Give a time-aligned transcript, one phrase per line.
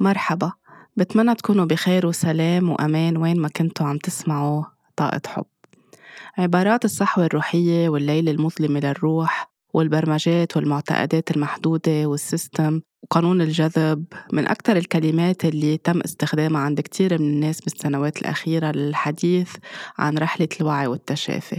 [0.00, 0.52] مرحبا.
[0.96, 4.64] بتمنى تكونوا بخير وسلام وأمان وين ما كنتوا عم تسمعوا
[4.96, 5.44] طاقة حب.
[6.38, 12.80] عبارات الصحوة الروحية والليل المظلمة للروح والبرمجات والمعتقدات المحدودة والسيستم.
[13.02, 19.56] وقانون الجذب من أكثر الكلمات اللي تم استخدامها عند كتير من الناس بالسنوات الأخيرة للحديث
[19.98, 21.58] عن رحلة الوعي والتشافي.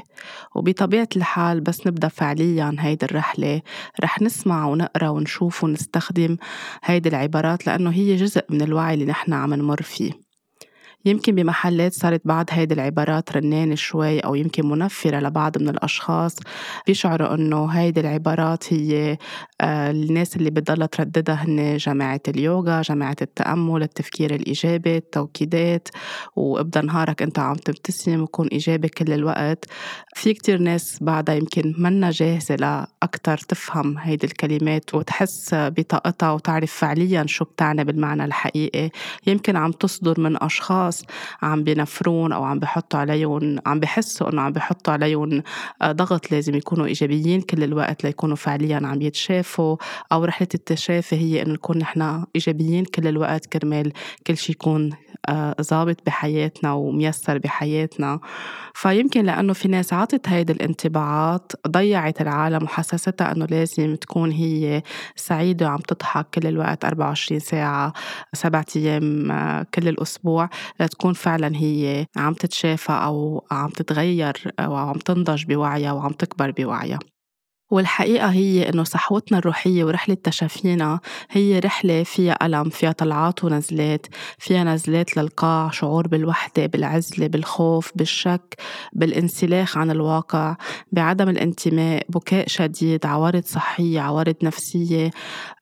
[0.55, 3.61] وبطبيعة الحال بس نبدأ فعليا هيدي الرحلة.
[4.03, 6.37] رح نسمع ونقرأ ونشوف ونستخدم
[6.83, 10.20] هيدي العبارات لأنه هي جزء من الوعي اللي نحن عم نمر فيه.
[11.05, 16.35] يمكن بمحلات صارت بعض هيدي العبارات رنانة شوي أو يمكن منفرة لبعض من الأشخاص.
[16.87, 19.17] بيشعروا إنه هيدي العبارات هي
[19.61, 25.87] آه، الناس اللي بتضلها ترددها هن جماعة اليوغا جماعة التأمل التفكير الإيجابي التوكيدات.
[26.35, 29.65] وابدأ نهارك أنت عم تبتسم وكون إيجابي كل الوقت.
[30.15, 37.25] في كتير ناس بعدها يمكن منا جاهزة لأكتر تفهم هيدي الكلمات وتحس بطاقتها وتعرف فعليا
[37.27, 38.89] شو بتعني بالمعنى الحقيقي.
[39.27, 41.05] يمكن عم تصدر من أشخاص اشخاص
[41.41, 45.43] عم بنفرون أو عم بحطوا عليهم عم بحسوا إنه عم بحطوا عليهم
[45.81, 49.77] آه، ضغط لازم يكونوا إيجابيين كل الوقت ليكونوا فعليا عم يتشافوا.
[50.11, 53.93] أو رحلة التشافي هي إنه نكون نحن إيجابيين كل الوقت كرمال
[54.27, 54.89] كل شيء يكون
[55.61, 58.19] ظابط بحياتنا وميسر بحياتنا.
[58.75, 64.83] فيمكن لأنه في ناس عطت هيدي الانطباعات ضيعت العالم وحسستها أنه لازم تكون هي
[65.15, 67.93] سعيدة وعم تضحك كل الوقت 24 ساعة
[68.33, 70.49] سبعة أيام آه، كل الأسبوع.
[70.79, 76.99] لتكون فعلا هي عم تتشافى أو عم تتغير أو عم تنضج بوعيها وعم تكبر بوعيها.
[77.71, 84.63] والحقيقة هي إنه صحوتنا الروحية ورحلة تشافينا هي رحلة فيها ألم فيها طلعات ونزلات فيها
[84.63, 88.55] نزلات للقاع شعور بالوحدة بالعزلة بالخوف بالشك
[88.93, 90.55] بالانسلاخ عن الواقع
[90.91, 95.11] بعدم الانتماء بكاء شديد عوارض صحية عوارض نفسية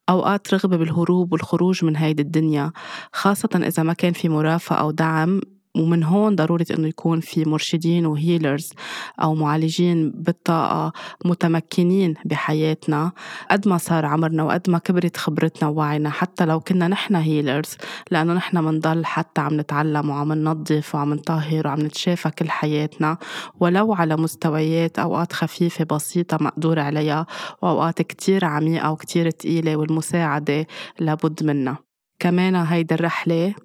[0.10, 2.72] أوقات رغبة بالهروب والخروج من هيدي الدنيا
[3.14, 5.42] خاصة إذا ما كان في مرافقة أو دعم
[5.78, 8.74] ومن هون ضرورة إنه يكون في مرشدين وهيلرز
[9.22, 10.94] أو معالجين بالطاقة
[11.26, 13.12] متمكنين بحياتنا.
[13.52, 17.78] قد ما صار عمرنا وقد ما كبرت خبرتنا ووعينا حتى لو كنا نحن هيلرز
[18.12, 23.18] لأنه نحن منضل حتى عم نتعلم وعم ننظف وعم نطهر وعم نتشافى كل حياتنا.
[23.60, 27.26] ولو على مستويات أوقات خفيفة بسيطة مقدور عليها
[27.62, 30.68] وأوقات كتير عميقة وكتير تقيلة والمساعدة
[31.00, 31.78] لابد منها.
[32.20, 33.56] كمان هيدي الرحلة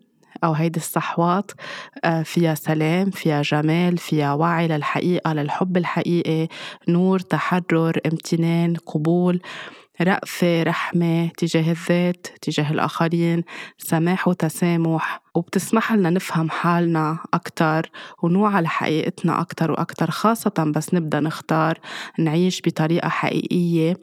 [0.45, 1.51] أو هيدي الصحوات
[2.05, 6.49] آه، فيها سلام فيها جمال فيها وعي للحقيقة للحب الحقيقي
[6.89, 9.41] نور تحرر امتنان قبول
[10.01, 13.43] رأفة رحمة تجاه الذات تجاه الآخرين
[13.79, 15.21] سماح وتسامح.
[15.35, 17.91] وبتسمح لنا نفهم حالنا أكتر
[18.23, 21.79] ونوعى لحقيقتنا أكتر وأكتر خاصة بس نبدأ نختار
[22.19, 23.97] نعيش بطريقة حقيقية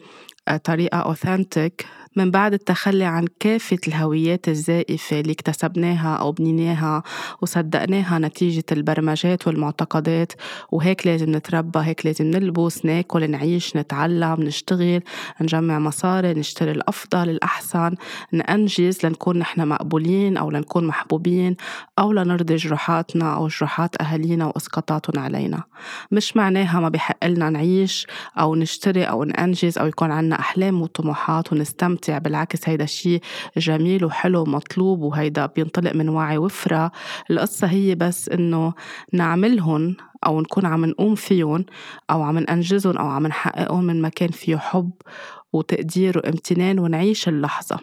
[0.48, 7.04] آه، طريقة أوثنتك من بعد التخلي عن كافة الهويات الزائفة اللي اكتسبناها أو بنيناها
[7.42, 10.34] وصدقناها نتيجة البرمجات والمعتقدات.
[10.72, 15.02] وهيك لازم نتربى هيك لازم نلبس ناكل نعيش نتعلم نشتغل
[15.42, 17.96] نجمع مصاري نشتري الأفضل الأحسن
[18.32, 21.56] نأنجز لنكون نحن مقبولين أو لنكون محبوبين
[22.00, 25.64] أو لنرضي جروحاتنا أو جروحات أهالينا وإسقاطاتهم علينا.
[26.12, 28.08] مش معناها ما بحق لنا نعيش
[28.40, 33.22] أو نشتري أو نأنجز أو يكون عنا أحلام وطموحات ونستمتع ممتع بالعكس هيدا الشيء
[33.58, 36.92] جميل وحلو ومطلوب وهيدا بينطلق من وعي وفرة.
[37.32, 38.74] القصة هي بس إنه
[39.14, 39.96] نعملهم
[40.26, 41.66] أو نكون عم نقوم فيهم
[42.10, 44.92] أو عم ننجزهم أو عم نحققهم من مكان فيه حب
[45.54, 47.80] وتقدير وامتنان ونعيش اللحظة.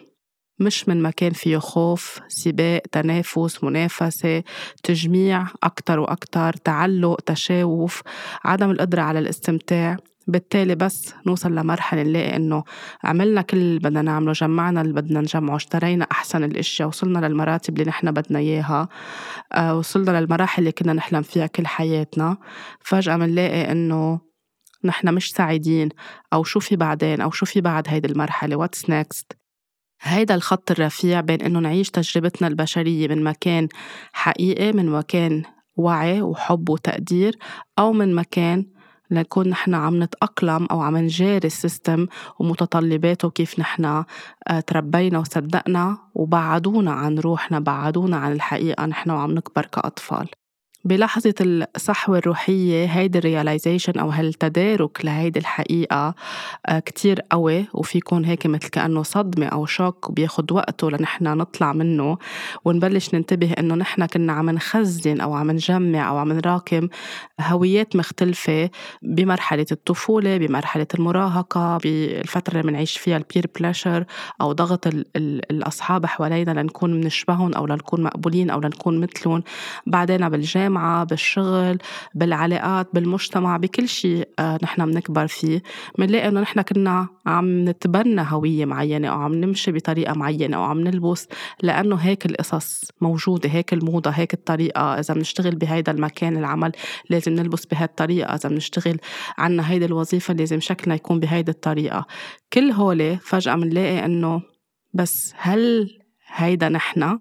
[0.59, 4.43] مش من مكان فيه خوف سباق تنافس منافسة
[4.83, 8.01] تجميع أكتر وأكتر تعلق تشاوف
[8.43, 9.97] عدم القدرة على الاستمتاع.
[10.29, 12.63] بالتالي بس نوصل لمرحلة نلاقي إنه
[13.03, 17.89] عملنا كل اللي بدنا نعمله جمعنا اللي بدنا نجمعه اشترينا أحسن الأشياء وصلنا للمراتب اللي
[17.89, 18.89] نحن بدنا إياها
[19.53, 22.37] آه وصلنا للمراحل اللي كنا نحلم فيها كل حياتنا.
[22.79, 24.19] فجأة منلاقي إنه
[24.83, 25.89] نحن مش سعيدين
[26.33, 29.37] أو شو في بعدين؟ أو شو في بعد هيدي المرحلة؟ what's next
[30.01, 33.67] هيدا الخط الرفيع بين إنه نعيش تجربتنا البشرية من مكان
[34.13, 35.43] حقيقي من مكان
[35.77, 37.37] وعي وحب وتقدير
[37.79, 38.65] أو من مكان
[39.11, 42.07] لنكون نحن عم نتأقلم أو عم نجاري ال system
[42.39, 49.65] ومتطلباته وكيف نحن آه، تربينا وصدقنا وبعدونا عن روحنا بعدونا عن الحقيقة نحن وعم نكبر
[49.65, 50.38] كأطفال.
[50.85, 56.15] بلحظة الصحوة الروحية هيدي ال realization أو هالتدارك لهيدي الحقيقة
[56.65, 57.65] آه، كتير قوي.
[57.73, 62.17] وفي يكون هيك مثل كأنه صدمة أو shock وبياخد وقته لنحن نطلع منه.
[62.65, 66.87] ونبلش ننتبه إنه نحن كنا عم نخزن أو عم نجمع أو عم نراكم
[67.41, 68.69] هويات مختلفة
[69.01, 74.05] بمرحلة الطفولة بمرحلة المراهقة بالفترة اللي بنعيش فيها ال peer pressure
[74.41, 79.43] أو ضغط ال ال الأصحاب حوالينا لنكون منشبهن أو لنكون مقبولين أو لنكون مثلهم.
[79.87, 81.77] بعدين بالجامعة بالجامعة بالشغل
[82.15, 85.63] بالعلاقات بالمجتمع بكل شيء آه، نحن بنكبر فيه.
[85.97, 90.79] بنلاقي إنه نحن كنا عم نتبنى هوية معينة أو عم نمشي بطريقة معينة أو عم
[90.79, 91.27] نلبس
[91.63, 94.99] لأنه هيك القصص موجودة هيك الموضة هيك الطريقة.
[94.99, 96.71] إذا بنشتغل بهيدا المكان العمل
[97.09, 98.35] لازم نلبس بهالطريقة.
[98.35, 98.97] إذا بنشتغل
[99.37, 102.05] عنا هيدي الوظيفة لازم شكلنا يكون بهيدي الطريقة.
[102.53, 104.41] كل هولي فجأة بنلاقي إنه
[104.93, 105.89] بس هل
[106.27, 107.19] هيدا نحن؟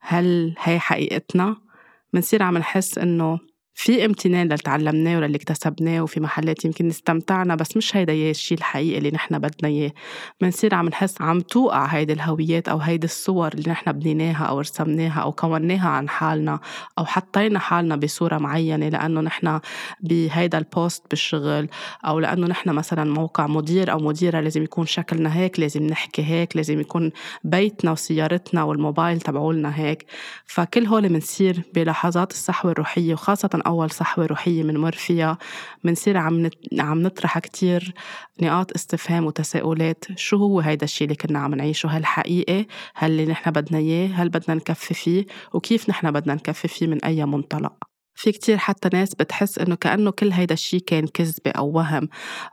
[0.00, 1.69] هل هي حقيقتنا؟
[2.12, 3.38] منصير عم نحس إنه
[3.80, 8.58] في امتنان للي تعلمناه وللي اكتسبناه وفي محلات يمكن استمتعنا بس مش هيدا هي الشيء
[8.58, 9.92] الحقيقي اللي نحن بدنا إياه.
[10.40, 15.20] بنصير عم نحس عم توقع هيدي الهويات أو هيدي الصور اللي نحن بنيناها أو رسمناها
[15.20, 16.60] أو كوناها عن حالنا
[16.98, 19.60] أو حطينا حالنا بصورة معينة لأنه نحن
[20.00, 21.68] بهيدا البوست بالشغل
[22.06, 26.56] أو لأنه نحن مثلا موقع مدير أو مديرة لازم يكون شكلنا هيك لازم نحكي هيك
[26.56, 27.10] لازم يكون
[27.44, 30.06] بيتنا وسيارتنا والموبايل تبعولنا هيك.
[30.46, 35.38] فكل هول بنصير بلحظات الصحوة الروحية وخاصة أول صحوة روحية منمر فيها
[35.84, 36.50] منصير عم.
[36.78, 37.94] عم نطرح كتير
[38.42, 40.04] نقاط استفهام وتساؤلات.
[40.16, 44.08] شو هو هيدا الشيء اللي كنا عم نعيشه هل حقيقي هل اللي نحن بدنا إياه؟
[44.08, 47.72] هل بدنا نكفي فيه؟ وكيف نحن بدنا نكفي فيه من أي منطلق؟
[48.14, 52.08] في كتير حتى ناس بتحس إنه كأنه كل هيدا الشيء كان كذبة أو وهم.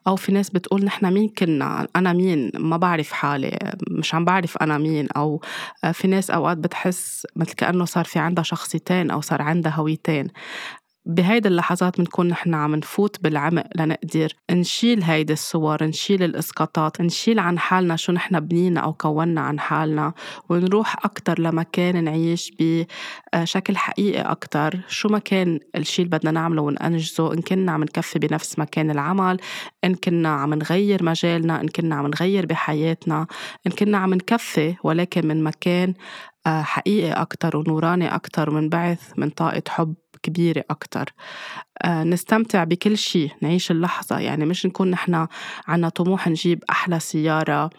[0.07, 3.75] أو في ناس بتقول نحن مين كنا؟ أنا مين؟ ما بعرف حالي.
[3.91, 5.07] مش عم بعرف أنا مين.
[5.17, 5.41] أو
[5.93, 10.27] في ناس أوقات بتحس مثل كأنه صار في عندها شخصيتين أو صار عندها هويتين.
[11.07, 17.59] بهيدي اللحظات بنكون نحن عم نفوت بالعمق لنقدر نشيل هيدي الصور نشيل الإسقاطات نشيل عن
[17.59, 20.13] حالنا شو نحن بنينا أو كونا عن حالنا
[20.49, 24.79] ونروح أكتر لمكان نعيش بشكل حقيقي أكتر.
[24.87, 29.37] شو ما كان الشيء اللي بدنا نعمله وننجزه إن كنا عم نكفي بنفس مكان العمل
[29.83, 33.27] إن كنا عم نغير مجالنا إن كنا عم نغير بحياتنا
[33.67, 35.93] إن كنا عم نكفي ولكن من مكان
[36.47, 39.95] آه، حقيقي أكتر ونوراني أكتر ومنبعث من طاقة حب.
[40.23, 41.13] كبيرة أكتر.
[41.83, 44.19] آه، نستمتع بكل شيء نعيش اللحظة.
[44.19, 45.27] يعني مش نكون نحن
[45.67, 47.69] عنا طموح نجيب أحلى سيارة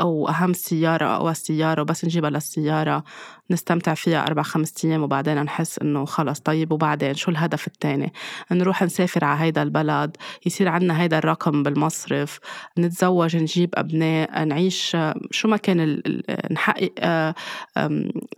[0.00, 3.04] أو أهم سيارة أو السيارة وبس نجيبها للسيارة.
[3.52, 6.40] نستمتع فيها أربع خمس أيام وبعدين نحس إنه خلص.
[6.40, 8.12] طيب وبعدين شو الهدف التاني؟
[8.52, 10.16] نروح نسافر على هيدا البلد
[10.46, 12.38] يصير عنا هيدا الرقم بالمصرف
[12.78, 14.96] نتزوج نجيب أبناء نعيش
[15.30, 16.02] شو ما كان
[16.50, 17.34] نحقق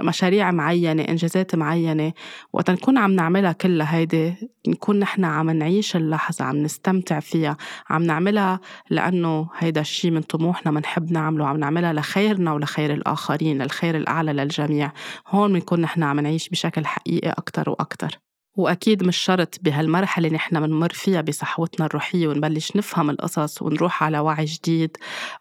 [0.01, 2.13] مشاريع معينة إنجازات معينة.
[2.53, 4.35] وقت نكون عم نعملها كلها هيدي
[4.69, 7.57] نكون نحن عم نعيش اللحظة عم نستمتع فيها
[7.91, 13.97] عم نعملها لأنه هيدا الشيء من طموحنا بنحب نعمله عم نعملها لخيرنا ولخير الآخرين للخير
[13.97, 14.93] الأعلى للجميع.
[15.29, 18.19] هون بنكون نحن عم نعيش بشكل حقيقي أكتر وأكتر.
[18.57, 24.19] وأكيد مش شرط بهالمرحلة اللي نحن بنمر فيها بصحوتنا الروحية ونبلش نفهم القصص ونروح على
[24.19, 24.97] وعي جديد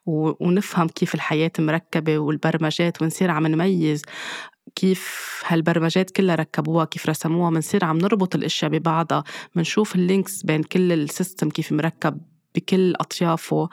[0.06, 4.02] ونفهم كيف الحياة مركبة والبرمجات ونصير عم نميز
[4.76, 9.24] كيف هالبرمجات كلها ركبوها كيف رسموها بنصير عم نربط الأشياء ببعضها
[9.56, 12.22] بنشوف ال links بين كل ال system كيف مركب
[12.56, 13.70] بكل أطيافه.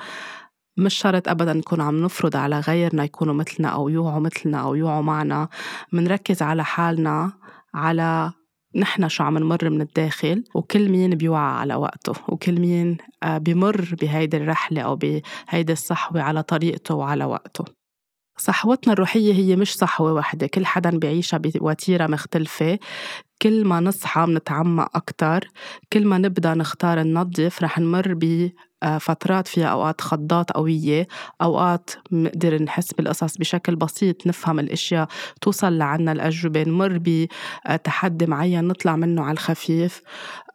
[0.77, 5.03] مش شرط ابدا نكون عم نفرض على غيرنا يكونوا مثلنا أو يوعوا مثلنا أو يوعوا
[5.03, 5.49] معنا.
[5.93, 7.33] منركز على حالنا
[7.75, 8.33] على
[8.77, 13.95] نحن شو عم نمر من الداخل وكل مين بيوعى على وقته وكل مين آه، بمر
[14.01, 17.65] بهيدي الرحلة أو بهيدي الصحوة على طريقته وعلى وقته.
[18.37, 22.79] صحوتنا الروحية هي مش صحوة واحدة كل حدا بيعيشها بوتيرة مختلفة.
[23.43, 25.49] كل ما نصحى منتعمق أكتر
[25.93, 28.15] كل ما نبدأ نختار ننظف رح نمر
[29.01, 31.09] فترات فيها أوقات خضات قوية
[31.43, 35.09] أوقات بنقدر نحس بالقصص بشكل بسيط نفهم الأشياء
[35.41, 40.03] توصل لعنا الأجوبة نمر بتحدي معين نطلع منه على الخفيف.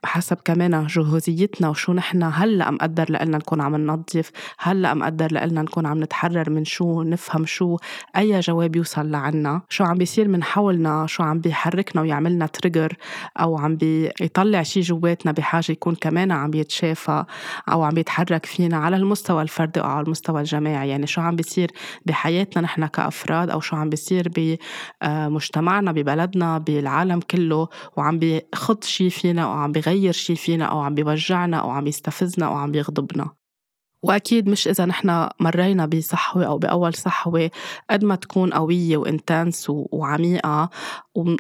[0.06, 5.86] حسب كمان جهوزيتنا وشو نحن هلا مقدر لنا نكون عم ننظف هلا مقدر لنا نكون
[5.86, 7.78] عم نتحرر من شو نفهم شو
[8.18, 12.94] أي جواب يوصل لعنا شو عم بيصير من حولنا شو عم بيحركنا ويعملنا تريجر
[13.40, 17.24] أو عم بيطلع شي جواتنا بحاجة يكون كمان عم يتشافى
[17.72, 20.90] أو عم بيتحرك فينا على المستوى الفردي أو على المستوى الجماعي.
[20.90, 21.72] يعني شو عم بيصير
[22.06, 24.32] بحياتنا نحن كأفراد أو شو عم بيصير
[25.02, 30.96] بمجتمعنا ببلدنا بالعالم كله وعم بيخط شي فينا وعم بيغير بيغير شي فينا أو عم
[30.96, 33.30] بيوجعنا أو عم يستفزنا أو عم بيغضبنا.
[34.04, 37.52] وأكيد مش إذا نحن مرينا بصحوة أو بأول صحوة
[37.90, 40.70] قد ما تكون قوية وإنتنس وعميقة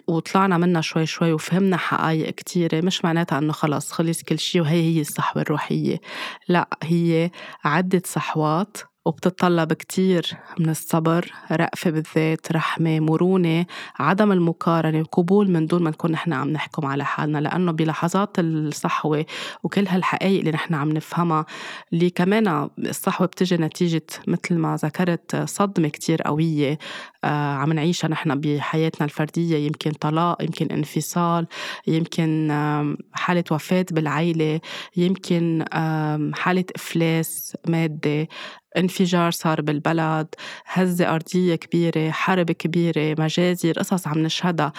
[0.08, 4.82] وطلعنا منها شوي شوي وفهمنا حقائق كتيرة مش معناتها إنه خلص خلص كل شيء وهي
[4.96, 6.02] هي الصحوة الروحية.
[6.48, 7.32] لا هي
[7.64, 13.66] عدة صحوات وبتتطلب كتير من الصبر رأفة بالذات رحمة مرونة
[14.00, 17.38] عدم المقارنة وقبول من دون ما نكون نحن عم نحكم على حالنا.
[17.38, 19.26] لأنه بلحظات الصحوة
[19.64, 21.46] وكل هالحقائق اللي نحن عم نفهمها
[21.94, 26.78] اللي كمان الصحوة بتجي نتيجة مثل ما ذكرت صدمة كتير قوية
[27.24, 29.58] آه عم نعيشها نحن بحياتنا الفردية.
[29.58, 31.48] يمكن طلاق يمكن انفصال
[31.88, 32.52] يمكن
[33.14, 34.60] حالة وفاة بالعيلة
[34.98, 35.66] يمكن
[36.34, 38.30] حالة إفلاس مادي
[38.78, 40.28] انفجار صار بالبلد
[40.66, 44.74] هزة أرضية كبيرة حرب كبيرة مجازر قصص عم نشهدها.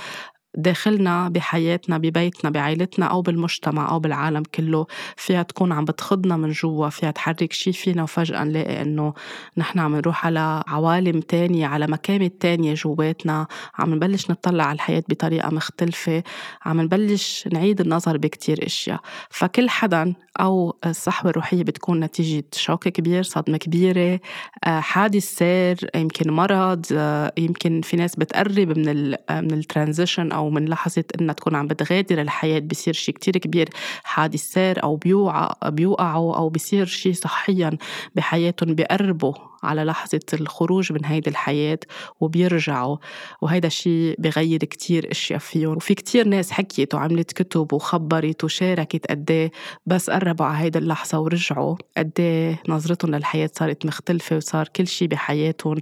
[0.59, 4.87] داخلنا بحياتنا ببيتنا بعائلتنا أو بالمجتمع أو بالعالم كله
[5.17, 9.15] فيها تكون عم بتخضنا من جوا فيها تحرك شي فينا وفجأة نلاقي إنه
[9.57, 13.47] نحن عم نروح على عوالم تانية على مكامن تانية جواتنا.
[13.79, 16.23] عم نبلش نطلع على الحياة بطريقة مختلفة.
[16.65, 19.01] عم نبلش نعيد النظر بكتير أشياء.
[19.31, 24.21] فكل حدا أو الصحوة الروحية بتكون نتيجة shock كبير صدمة كبيرة
[24.65, 30.51] آه، حادث سير يمكن مرض آه، يمكن في ناس بتقرب من من ال transition أو
[30.51, 33.69] من لحظة إنها تكون عم بتغادر الحياة بصير شيء كتير كبير.
[34.05, 37.71] حادث سير أو بيوعى بيوقعوا أو بصير شيء صحيا
[38.15, 39.35] بحياتهم بيقربوا
[39.67, 41.79] على لحظة الخروج من هيدي الحياة
[42.21, 42.97] وبيرجعوا.
[43.41, 45.77] وهيدا الشيء بغير كتير أشياء فيهم.
[45.77, 49.51] وفي كتير ناس حكيت وعملت كتب وخبرت وشاركت قديه
[49.87, 51.77] بس قربوا على هيدي اللحظة ورجعوا.
[51.97, 55.77] قديه نظرتهم للحياة صارت مختلفة وصار كل شيء بحياتهم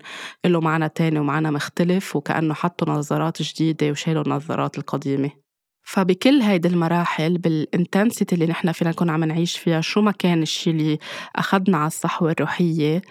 [0.44, 5.30] له معنى تاني ومعنى مختلف وكأنه حطوا نظارات جديدة وشالوا النظارات القديمة.
[5.86, 10.72] فبكل هيدي المراحل بالانتنسيتي اللي نحن فينا نكون عم نعيش فيها شو ما كان الشيء
[10.72, 10.98] اللي
[11.36, 13.02] أخذنا على الصحوة الروحية آه،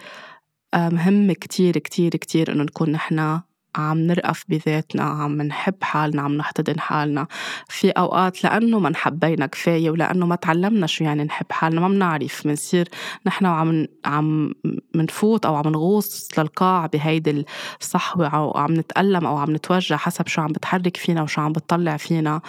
[0.76, 3.40] مهم كتير كتير كتير إنه نكون نحن
[3.76, 7.26] عم نرقف بذاتنا عم نحب حالنا عم نحتضن حالنا.
[7.68, 12.46] في أوقات لأنه ما نحبينا كفاية ولأنه ما تعلمنا شو يعني نحب حالنا ما بنعرف
[12.46, 12.88] منصير
[13.26, 14.52] نحن وعم عم
[14.94, 17.44] منفوت أو عم نغوص للقاع بهيدي
[17.80, 21.96] الصحوة أو عم نتألم أو عم نتوجع حسب شو عم بتحرك فينا وشو عم بتطلع
[21.96, 22.40] فينا.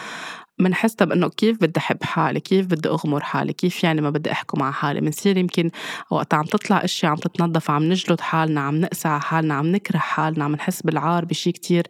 [0.59, 4.59] منحسها بانه كيف بدي أحب حالي؟ كيف بدي أغمر حالي؟ كيف يعني ما بدي أحكم
[4.59, 5.71] مع حالي؟ بنصير يمكن
[6.11, 9.97] وقت عم تطلع أشياء عم تتنظف عم نجلد حالنا عم نقسى على حالنا عم نكره
[9.97, 11.83] حالنا عم نحس بالعار بشي كتير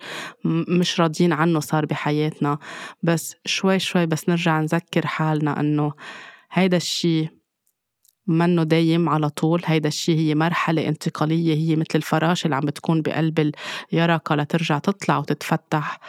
[0.45, 2.57] مش راضيين عنه صار بحياتنا.
[3.03, 5.93] بس شوي شوي بس نرجع نذكر حالنا إنه
[6.51, 7.44] هيدا الشي
[8.27, 9.61] منه دايم على طول.
[9.65, 13.51] هيدا الشيء هي مرحلة انتقالية هي مثل الفراشة اللي عم بتكون بقلب
[13.93, 15.99] اليرقة لترجع تطلع وتتفتح.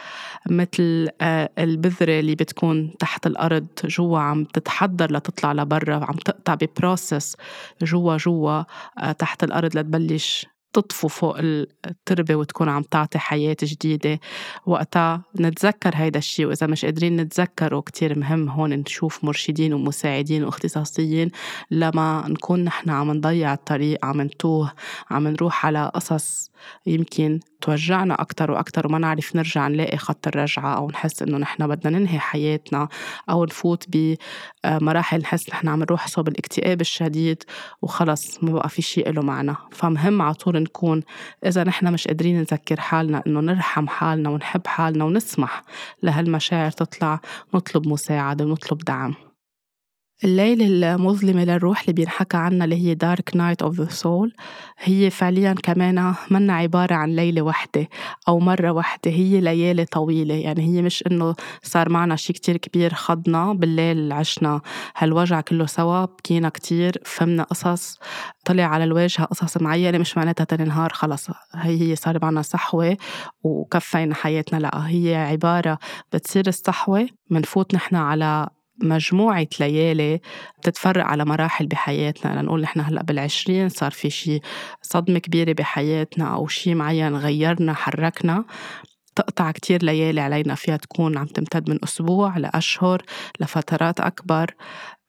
[0.49, 7.35] مثل آه، البذرة اللي بتكون تحت الأرض جوا عم تتحضر لتطلع لبرا عم تقطع ببروسس
[7.83, 8.63] جوا جوا
[8.99, 14.19] آه، تحت الأرض لتبلش تطفو فوق التربة وتكون عم تعطي حياة جديدة.
[14.65, 21.31] وقتها نتذكر هيدا الشيء وإذا مش قادرين نتذكره كتير مهم هون نشوف مرشدين ومساعدين واختصاصيين
[21.71, 24.73] لما نكون نحن عم نضيع الطريق عم نتوه
[25.09, 26.51] عم نروح على قصص
[26.85, 31.99] يمكن توجعنا أكتر وأكتر وما نعرف نرجع نلاقي خط الرجعة أو نحس إنه نحن بدنا
[31.99, 32.87] ننهي حياتنا
[33.29, 37.43] أو نفوت بمراحل نحس نحن عم نروح صوب الاكتئاب الشديد
[37.81, 41.03] وخلص ما بقى في شيء له معنى فمهم على طول نكون
[41.45, 45.63] إذا نحن مش قادرين نذكر حالنا إنه نرحم حالنا ونحب حالنا ونسمح
[46.03, 47.19] لهالمشاعر تطلع
[47.53, 49.26] نطلب مساعدة ونطلب دعم.
[50.23, 54.33] الليل المظلمة للروح اللي بينحكى عنها اللي هي dark night of the soul
[54.79, 57.87] هي فعليا كمان منا عبارة عن ليلة وحدة
[58.27, 60.33] أو مرة وحدة هي ليالي طويلة.
[60.33, 64.61] يعني هي مش إنه صار معنا شي كتير كبير خضنا بالليل عشنا
[64.97, 67.99] هالوجع كله سوا بكينا كتير فهمنا قصص
[68.45, 71.27] طلع على الواجهة قصص معينة مش معناتها تاني نهار خلص.
[71.53, 72.97] هي هي صار معنا صحوة
[73.43, 74.59] وكفينا حياتنا.
[74.59, 75.79] لا هي عبارة
[76.13, 78.47] بتصير الصحوة منفوت نحن على
[78.83, 80.19] مجموعة ليالي
[80.59, 84.39] بتتفرق على مراحل بحياتنا لنقول نحن هلأ بالعشرين صار في شي
[84.81, 88.45] صدمة كبيرة بحياتنا أو شي معين غيرنا حركنا.
[89.15, 93.01] تقطع كتير ليالي علينا فيها تكون عم تمتد من أسبوع لأشهر
[93.39, 94.53] لفترات أكبر.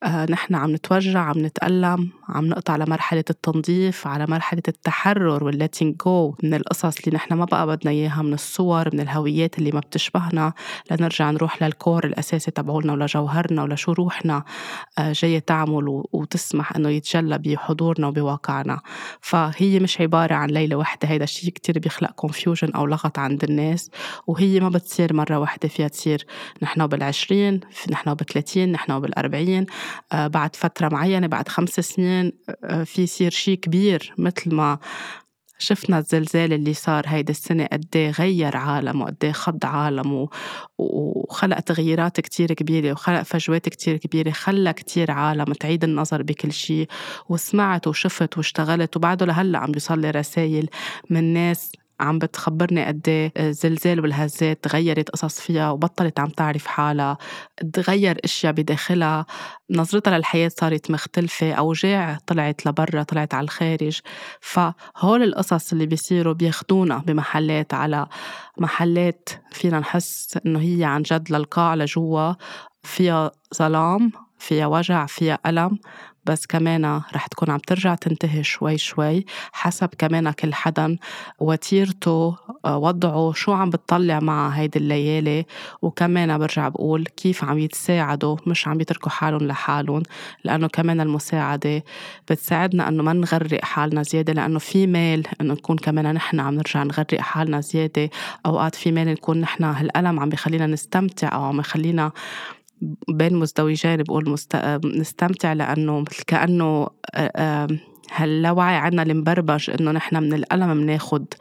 [0.03, 5.97] آه، نحن عم نتوجع عم نتألم عم نقطع على مرحلة التنظيف على مرحلة التحرر والليتينج
[6.07, 9.81] جو من القصص اللي نحن ما بقى بدنا إياها من الصور من الهويات اللي ما
[9.81, 10.53] بتشبهنا.
[10.91, 14.45] لنرجع نروح للكور الأساسي تبعولنا ولجوهرنا ولشو روحنا.
[14.99, 18.81] آه، جاية تعمل وتسمح إنه يتجلى بحضورنا وبواقعنا.
[19.21, 23.91] فهي مش عبارة عن ليلة واحدة هيدا الشيء كتير بيخلق كونفيوجن أو لغط عند الناس.
[24.27, 26.27] وهي ما بتصير مرة واحدة فيها تصير
[26.63, 29.67] نحن بالعشرين نحن بالثلاثين نحن بالأربعين.
[30.13, 32.33] بعد فترة معينة بعد خمس سنين
[32.65, 34.79] آه، في يصير شيء كبير مثل ما
[35.59, 40.29] شفنا الزلزال اللي صار هيدي السنة قد إيه غير عالم وقد إيه خض عالم
[40.79, 46.89] وخلق تغييرات كتير كبيرة وخلق فجوات كتير كبيرة خلى كتير عالم تعيد النظر بكل شيء
[47.29, 48.97] وسمعت وشفت واشتغلت.
[48.97, 50.69] وبعده لهلأ عم بيوصل لي رسائل
[51.11, 57.19] من ناس عم بتخبرني قد الزلزال والهزات تغيرت قصص فيها وبطلت عم تعرف حالها
[57.73, 59.27] تغير أشياء بداخلها
[59.71, 64.01] نظرتها للحياة صارت مختلفة أوجاع طلعت لبرا طلعت على الخارج.
[64.41, 68.07] فهول القصص اللي بيصيروا بياخدونا بمحلات على
[68.59, 72.33] محلات فينا نحس إنه هي عن جد للقاع لجوا.
[72.83, 75.79] فيها ظلام فيها وجع فيها ألم.
[76.29, 80.97] بس كمان رح تكون عم ترجع تنتهي شوي شوي حسب كمان كل حدا
[81.39, 85.45] وتيرته وضعه شو عم بتطلع مع هيدي الليالي.
[85.83, 90.03] وكمان برجع بقول كيف عم يتساعدوا مش عم يتركوا حالهم لحالهم
[90.45, 91.83] لأنه كمان المساعدة
[92.31, 96.83] بتساعدنا أنه ما نغرق حالنا زيادة لأنه في مال أنه نكون كمان نحن عم نرجع
[96.83, 98.11] نغرق حالنا زيادة.
[98.47, 102.13] أوقات في مال نكون نحن هالألم عم بخلينا نستمتع أو عم يخلينا
[103.09, 104.57] بين مزدوجين بقول مست...
[104.85, 106.89] نستمتع لأنه مثل كأنه
[108.13, 111.35] هاللاوعي عنا المبربج إنه نحن من الألم بناخد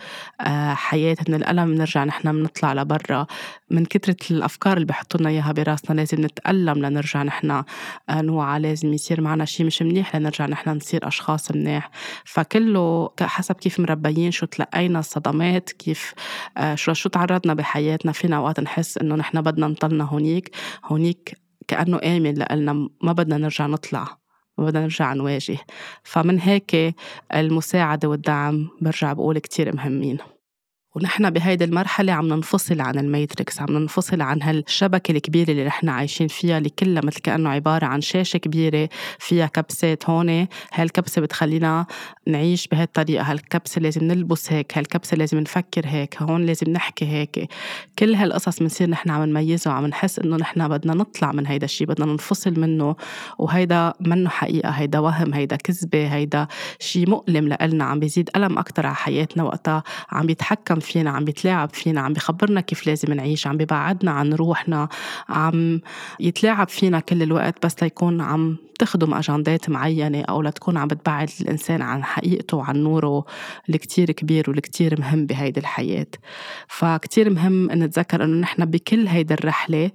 [0.74, 3.28] حياة من الألم بنرجع نحن بنطلع لبرا؟
[3.70, 7.64] من كثره الأفكار اللي بحطوا لنا إياها براسنا لازم نتألم لنرجع نحن
[8.12, 11.92] نوعى لازم يصير معنا شيء مش منيح لنرجع نحن نصير أشخاص منيح.
[12.26, 16.14] فكله حسب كيف مربيين شو تلقينا الصدمات كيف
[16.76, 18.12] شو شو تعرضنا بحياتنا.
[18.12, 20.56] فينا أوقات نحس إنه نحن بدنا نضلنا هونيك
[20.86, 24.27] هونيك كأنه آمن لنا ما بدنا نرجع نطلع.
[24.58, 25.58] وبدنا نرجع نواجه.
[26.04, 26.96] فمن هيك
[27.36, 30.37] المساعدة والدعم برجع بقول كتير مهمين.
[30.98, 35.90] ونحن بهيدي المرحلة عم ننفصل عن ال matrix عم ننفصل عن هالشبكة الكبيرة اللي نحن
[35.90, 38.90] عايشين فيها اللي كلها مثل كأنه عبارة عن شاشة كبيرة
[39.20, 40.48] فيها كبسات هون.
[40.74, 41.86] هالكبسة بتخلينا
[42.28, 43.32] نعيش بهالطريقة.
[43.32, 47.50] هالكبسة لازم نلبس هيك هالكبسة لازم نفكر هيك هون لازم نحكي هيك.
[48.00, 51.88] كل هالقصص بنصير نحن عم نميزها وعم نحس إنه نحن بدنا نطلع من هيدا الشيء
[51.88, 52.96] بدنا ننفصل منه.
[53.38, 56.48] وهيدا منه حقيقة هيدا وهم هيدا كذبة هيدا
[56.80, 61.70] شيء مؤلم لإلنا عم بيزيد ألم أكتر على حياتنا وقتها عم بيتحكم فينا عم بيتلاعب
[61.74, 64.90] فينا عم بخبرنا كيف لازم نعيش عم ببعدنا عن روحنا
[65.30, 65.82] عم
[66.20, 71.82] يتلاعب فينا كل الوقت بس ليكون عم تخدم أجندات معينة أو لتكون عم بتبعد الإنسان
[71.82, 73.26] عن حقيقته وعن نوره
[73.70, 76.08] الكتير كبير والكتير مهم بهيدي الحياة.
[76.68, 79.92] فكتير مهم نتذكر أنه نحن بكل هيدي الرحلة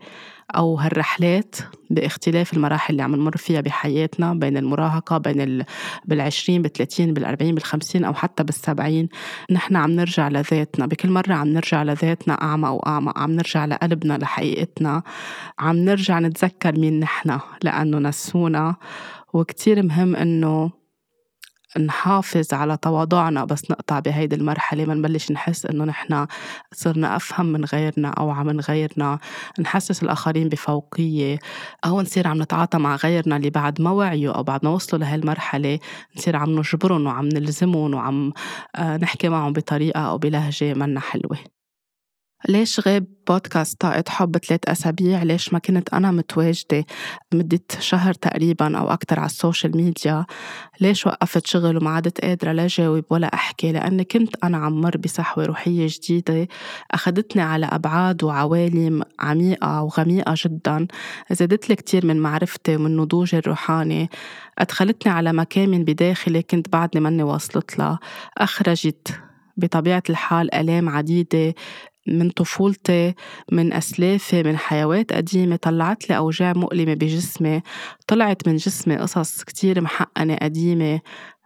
[0.56, 1.56] أو هالرحلات
[1.90, 5.64] باختلاف المراحل اللي عم نمر فيها بحياتنا بين المراهقة بين ال...
[6.04, 9.08] بالعشرين بالثلاثين بالأربعين بالخمسين أو حتى بالسبعين.
[9.50, 10.86] نحن عم نرجع لذاتنا.
[10.86, 15.02] بكل مرة عم نرجع لذاتنا أعمى وأعمى عم نرجع لقلبنا لحقيقتنا.
[15.58, 18.76] عم نرجع نتذكر مين نحن لأنه نسونا.
[19.32, 20.81] وكتير مهم إنه
[21.78, 26.26] نحافظ على تواضعنا بس نقطع بهيدي المرحلة ما نبلش نحس إنه نحن
[26.72, 29.18] صرنا أفهم من غيرنا أو عم نغيرنا.
[29.60, 31.38] نحسس الآخرين بفوقية
[31.84, 35.78] أو نصير عم نتعاطى مع غيرنا اللي بعد ما وعيوا أو بعد ما وصلوا لهالمرحلة.
[36.16, 38.32] نصير عم نجبرهم وعم نلزمهم وعم
[38.76, 41.61] آه، نحكي معهم بطريقة أو بلهجة منا حلوة.
[42.48, 46.84] ليش غاب بودكاست طاقة حب ثلاث أسابيع؟ ليش ما كنت أنا متواجدة
[47.34, 50.26] مدة شهر تقريبا أو أكتر على السوشيال ميديا؟
[50.80, 54.96] ليش وقفت شغل وما عدت قادرة لا جاوب ولا أحكي؟ لأني كنت أنا عم مر
[54.96, 56.48] بصحوة روحية جديدة
[56.90, 60.86] أخدتني على أبعاد وعوالم عميقة وغميقة جدا.
[61.30, 64.10] زادت لي كتير من معرفتي ومن نضوجي الروحاني.
[64.58, 67.98] أدخلتني على مكامن بداخلي كنت بعدني مني واصلت لها
[68.38, 69.20] أخرجت
[69.56, 71.54] بطبيعة الحال آلام عديدة.
[72.06, 73.14] من طفولتي
[73.52, 77.62] من أسلافي من حيوات قديمة طلعت لي أوجاع مؤلمة بجسمي.
[78.06, 81.00] طلعت من جسمي قصص كتير محقنة قديمة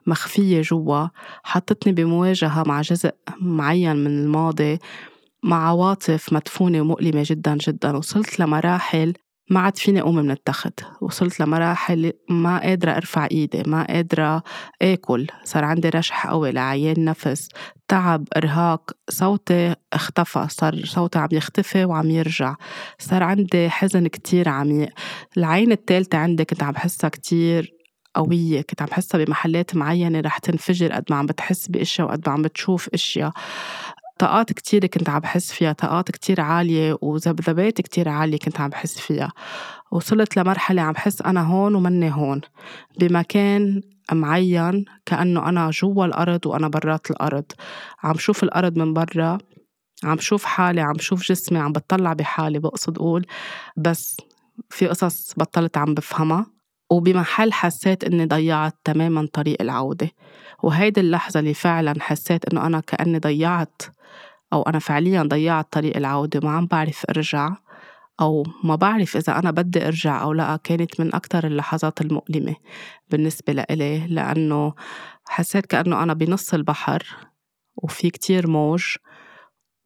[0.07, 1.07] مخفية جوا
[1.45, 4.79] حطتني بمواجهة مع جزء معين من الماضي
[5.43, 7.97] مع عواطف مدفونة ومؤلمة جدا جدا.
[7.97, 9.13] وصلت لمراحل
[9.51, 10.81] ما عاد فيني أقوم من التخت.
[11.01, 14.43] وصلت لمراحل ما قادرة أرفع إيدي ما قادرة
[14.83, 15.27] آكل.
[15.45, 17.49] صار عندي رشح قوي لعيان نفس.
[17.89, 20.47] تعب إرهاق صوتي اختفى.
[20.51, 22.55] صار صوتي عم يختفي وعم يرجع.
[22.99, 24.91] صار عندي حزن كتير عميق
[25.37, 27.73] العين الثالثة عندي كنت عم بحسها كتير
[28.15, 28.63] قوية.
[28.63, 32.43] كنت عم بحسها بمحلات معينة رح تنفجر قد ما عم بتحس بأشياء وقد ما عم
[32.43, 33.31] بتشوف أشياء.
[34.19, 38.99] طاقات كتير كنت عم بحس فيها طاقات كتير عالية وذبذبات كتير عالية كنت عم بحس
[38.99, 39.33] فيها.
[39.91, 42.41] وصلت لمرحلة عم بحس أنا هون ومني هون
[43.01, 43.81] بمكان
[44.13, 47.45] معين كأنه أنا جوا الأرض وأنا برات الأرض.
[48.03, 49.39] عم شوف الأرض من برا
[50.05, 53.27] عم شوف حالي عم شوف جسمي عم بطلع بحالي بقصد أقول
[53.77, 54.17] بس
[54.71, 56.56] في قصص بطلت عم بفهمها.
[56.91, 60.11] وبمحل حسيت إني ضيعت تماما طريق العودة.
[60.63, 63.83] وهيدي اللحظة اللي فعلا حسيت إنه أنا كأني ضيعت
[64.53, 67.57] أو أنا فعليا ضيعت طريق العودة وما عم بعرف أرجع
[68.21, 72.57] أو ما بعرف إذا أنا بدي أرجع أو لا كانت من أكتر اللحظات المؤلمة
[73.11, 74.07] بالنسبة لإلي.
[74.07, 74.75] لأنه
[75.29, 77.03] حسيت كأنه أنا بنص البحر
[77.77, 78.97] وفي كتير موج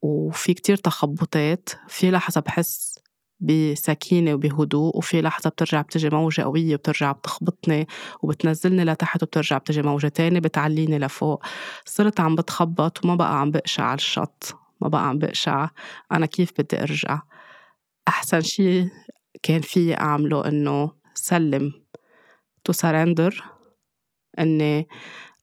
[0.02, 1.68] وفي كتير تخبطات.
[1.88, 2.98] في لحظة بحس
[3.40, 7.86] بسكينة وبهدوء وفي لحظة بترجع بتجي موجة قوية وبترجع بتخبطني
[8.22, 11.44] وبتنزلني لتحت وبترجع بتجي موجة تانية بتعليني لفوق.
[11.84, 15.68] صرت عم بتخبط وما بقى عم بقشع على الشط ما بقى عم بقشع.
[16.12, 17.20] أنا كيف بدي أرجع؟
[18.08, 18.88] أحسن شي
[19.42, 21.72] كان فيي أعمله إنه سلم
[22.68, 23.42] to surrender
[24.38, 24.88] إني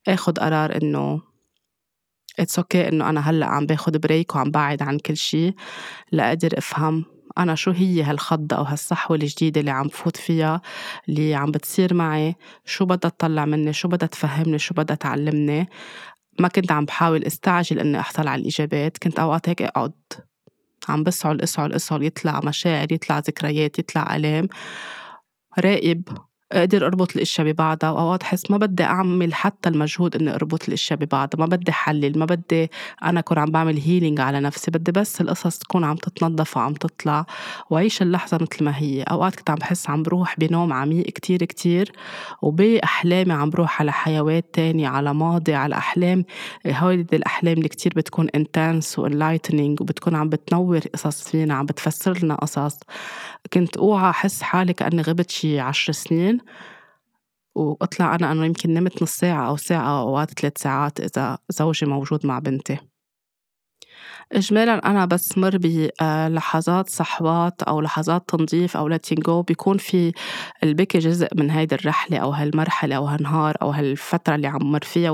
[0.08, 1.22] آخد قرار إنه
[2.38, 5.54] it's okay okay إنه أنا هلأ عم باخد break وعم بعد عن كل شي
[6.12, 7.04] لأقدر أفهم
[7.38, 10.60] أنا شو هي هالخضة أو هالصحوة الجديدة اللي عم بفوت فيها
[11.08, 15.68] اللي عم بتصير معي؟ شو بدها تطلع مني؟ شو بدها تفهمني؟ شو بدها تعلمني؟
[16.40, 19.92] ما كنت عم بحاول استعجل إني أحصل على الإجابات كنت أوقات هيك أقعد.
[20.88, 24.48] عم بسعل أسعل أسعل يطلع مشاعر يطلع ذكريات يطلع آلام.
[25.58, 26.02] راقب
[26.52, 31.38] أقدر أربط الإشياء ببعضها وأوقات احس ما بدي أعمل حتى المجهود إني أربط الإشياء ببعضها
[31.40, 32.70] ما بدي حلل ما بدي
[33.04, 37.26] أنا أكون عم بعمل هيلينج على نفسي بدي بس القصص تكون عم تتنظف وعم تطلع
[37.70, 39.02] وأعيش اللحظة مثل ما هي.
[39.02, 41.92] أوقات كنت عم بحس عم بروح بنوم عميق كتير كتير
[42.42, 46.24] وبأحلامي عم بروح على حيوات تانية على ماضي على أحلام
[46.66, 52.18] هودي الأحلام اللي كتير بتكون intense و enlightening وبتكون عم بتنور قصص فينا عم بتفسر
[52.22, 52.78] لنا قصص.
[53.52, 56.37] كنت أوعى أحس حالي كأني غبت شي عشر سنين
[57.54, 61.86] وأطلع أنا انه يمكن نمت نص ساعة أو ساعة أو أوقات ثلاث ساعات إذا زوجي
[61.86, 62.78] موجود مع بنتي.
[64.32, 70.12] إجمالا أنا بس مر بلحظات صحوات أو لحظات تنظيف أو letting go بيكون في
[70.62, 75.10] البكي جزء من هيدي الرحلة أو هالمرحلة أو هالنهار أو هالفترة اللي عم مر فيها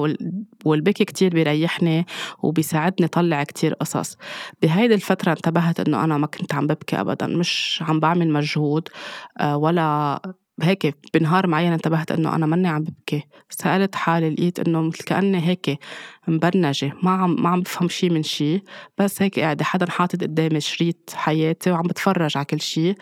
[0.65, 2.07] والبكي كتير بيريحني
[2.43, 4.17] وبيساعدني طلع كتير قصص.
[4.63, 8.89] بهيدي الفترة انتبهت إنه أنا ما كنت عم ببكي أبدا مش عم بعمل مجهود
[9.41, 10.21] آه، ولا
[10.63, 13.23] هيك بنهار معين انتبهت إنه أنا ماني عم ببكي.
[13.51, 15.79] سألت حالي لقيت إنه مثل كأني هيك
[16.29, 18.63] مبرنجة ما عم ما عم بفهم شيء من شيء
[18.99, 22.95] بس هيك قاعدة حدا حاطط قدامي شريط حياتي وعم بتفرج على كل شيء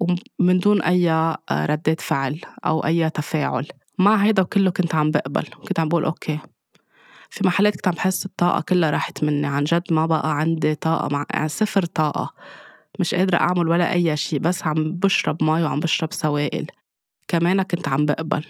[0.00, 3.68] ومن دون أي آه، ردة فعل أو أي تفاعل.
[3.98, 5.42] مع هيدا كله كنت عم بقبل.
[5.68, 6.38] كنت عم بقول okay.
[7.30, 9.46] في محلات كنت عم بحس الطاقة كلها راحت مني.
[9.46, 12.30] عن جد ما بقى عندي طاقة مع يعني صفر طاقة.
[12.98, 16.66] مش قادرة أعمل ولا أي شيء بس عم بشرب مي وعم بشرب سوائل.
[17.30, 18.44] كمان كنت عم بقبل.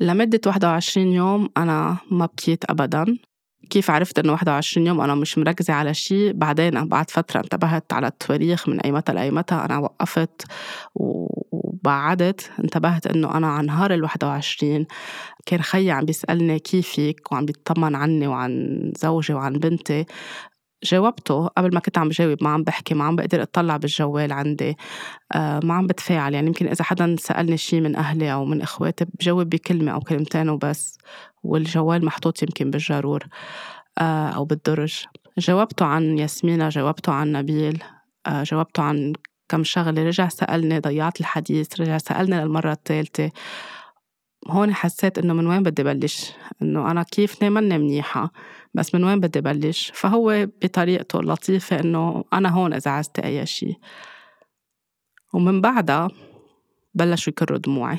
[0.00, 3.18] لمدة 21 يوم أنا ما بكيت أبدا.
[3.70, 8.06] كيف عرفت إنه 21 يوم أنا مش مركزة على شيء بعدين بعد فترة انتبهت على
[8.06, 10.42] التواريخ من أيمتى لأيمتى أنا وقفت
[10.94, 12.50] وبعدت.
[12.64, 14.86] انتبهت إنه أنا عن نهار ال 21
[15.46, 20.06] كان خيي عم بيسألني كيفك؟ وعم بيطمن عني وعن زوجي وعن بنتي.
[20.86, 24.76] جاوبته قبل ما كنت عم جاوب ما عم بحكي ما عم بقدر أطلع بالجوال عندي.
[25.32, 26.34] آه ما عم بتفاعل.
[26.34, 30.48] يعني يمكن إذا حدا سألني شيء من أهلي أو من إخواتي بجاوب بكلمة أو كلمتين
[30.48, 30.98] وبس.
[31.42, 33.24] والجوال محطوط يمكن بالجارور
[33.98, 35.04] آه أو بالدرج.
[35.38, 37.82] جاوبته عن ياسمينة جاوبته عن نبيل
[38.26, 39.12] آه جاوبته عن
[39.48, 40.02] كم شغلة.
[40.02, 43.30] رجع سألني ضيعت الحديث رجع سألني للمرة الثالثة.
[44.48, 48.32] هون حسيت إنه من وين بدي بلش؟ إنه أنا كيف ماني منيحة.
[48.76, 53.76] بس من وين بدي بلش؟ فهو بطريقته اللطيفة إنه أنا هون إذا عزتي أي شيء
[55.34, 56.08] ومن بعدها
[56.94, 57.98] بلشوا يكروا دموعي.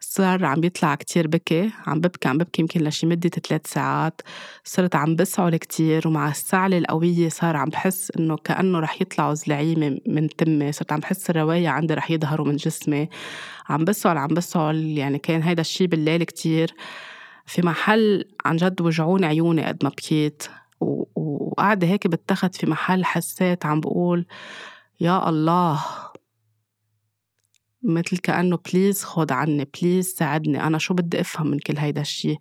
[0.00, 4.20] صار عم بيطلع كتير بكي عم ببكي عم ببكي يمكن لشي مدة ثلاث ساعات.
[4.64, 9.98] صرت عم بسعل كتير ومع السعلة القوية صار عم بحس إنه كأنه رح يطلعوا زلعيمة
[10.06, 10.72] من تمي.
[10.72, 13.08] صرت عم بحس الروايا عندي رح يظهروا من جسمي.
[13.68, 16.74] عم بسعل عم بسعل يعني كان هيدا الشي بالليل كتير.
[17.46, 20.42] في محل عن جد وجعوني عيوني قد ما بكيت.
[20.80, 24.26] وقاعدة هيك بتخت في محل حسيت عم بقول
[25.00, 25.84] يا الله.
[27.82, 30.62] مثل كأنه please خد عني please ساعدني.
[30.62, 32.36] أنا شو بدي أفهم من كل هيدا الشي؟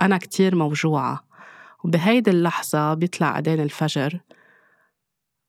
[0.00, 1.24] أنا كتير موجوعة.
[1.84, 4.20] وبهيدي اللحظة بيطلع أذان الفجر.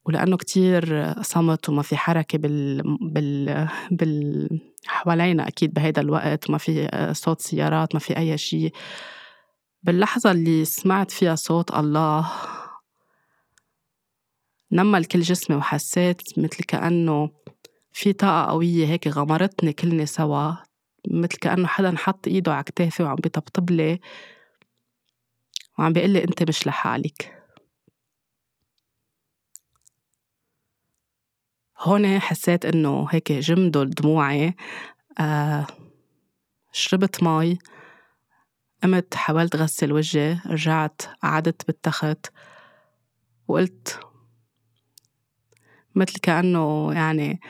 [0.04, 3.68] ولأنه كتير صمت وما في حركة بال, بال...
[3.90, 4.60] بال...
[4.86, 8.72] حوالينا أكيد بهيدا الوقت ما في صوت سيارات ما في أي شيء
[9.82, 12.32] باللحظة اللي سمعت فيها صوت الله
[14.72, 17.30] نمل كل جسمي وحسيت مثل كأنه
[17.92, 20.52] في طاقة قوية هيك غمرتني كلنا سوا.
[21.10, 24.00] مثل كأنه حدا حط إيده على كتافي وعم بيطبطب لي
[25.78, 27.35] وعم بيقول لي أنت مش لحالك.
[31.78, 34.54] هون حسيت إنه هيك جمدوا دموعي.
[35.20, 35.66] آه
[36.72, 37.58] شربت مي
[38.82, 42.26] قمت حاولت غسل وجهي رجعت قعدت بالتخت
[43.48, 44.00] وقلت
[45.94, 47.40] مثل كأنه يعني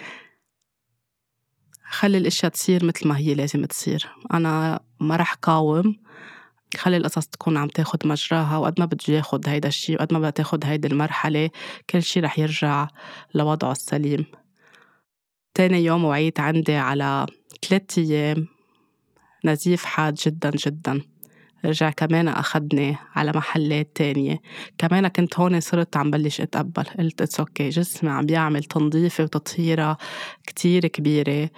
[1.85, 4.09] خلي الأشياء تصير مثل ما هي لازم تصير.
[4.35, 5.97] أنا ما رح قاوم.
[6.77, 10.31] خلي القصص تكون عم تاخد مجراها وقد ما بده ياخد هيدا الشيء وقد ما بدها
[10.31, 11.51] تاخد هيدي المرحلة
[11.91, 12.89] كل شيء رح يرجع
[13.35, 14.25] لوضعه السليم.
[15.55, 17.27] تاني يوم وعيت عندي على
[17.69, 18.47] ثلاثة أيام
[19.45, 21.01] نزيف حاد جدا جدا.
[21.65, 24.39] رجع كمان أخدني على محلات تانية.
[24.79, 29.97] كمان كنت هون صرت عم بلش أتقبل قلت it's okay جسمي عم بيعمل تنظيفة وتطهيرة
[30.47, 31.51] كتير كبيرة.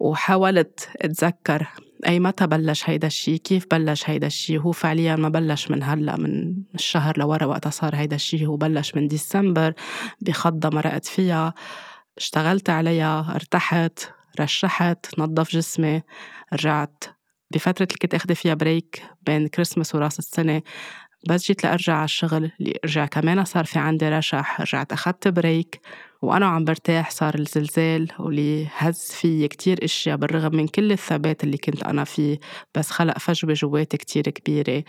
[0.00, 1.68] وحاولت أتذكر
[2.06, 6.54] أيمتى بلش هيدا الشي كيف بلش هيدا الشي هو فعليا ما بلش من هلأ من
[6.74, 9.74] الشهر لورا وقتها صار هيدا الشي هو بلش من ديسمبر
[10.20, 11.54] بخضة مرقت فيها.
[12.16, 13.98] اشتغلت عليها ارتحت
[14.40, 16.02] رشحت نظف جسمي
[16.52, 17.04] رجعت.
[17.50, 20.62] بفترة اللي كنت أخذ فيها break بين كريسماس وراس السنة
[21.28, 22.50] بس جيت لأرجع على الشغل
[22.84, 25.80] رجع كمان صار في عندي رشح رجعت أخدت break
[26.24, 31.58] وأنا عم برتاح صار الزلزال واللي هز في كتير أشياء بالرغم من كل الثبات اللي
[31.58, 32.38] كنت أنا فيه
[32.74, 34.84] بس خلق فجوة جواتي كتير كبيرة.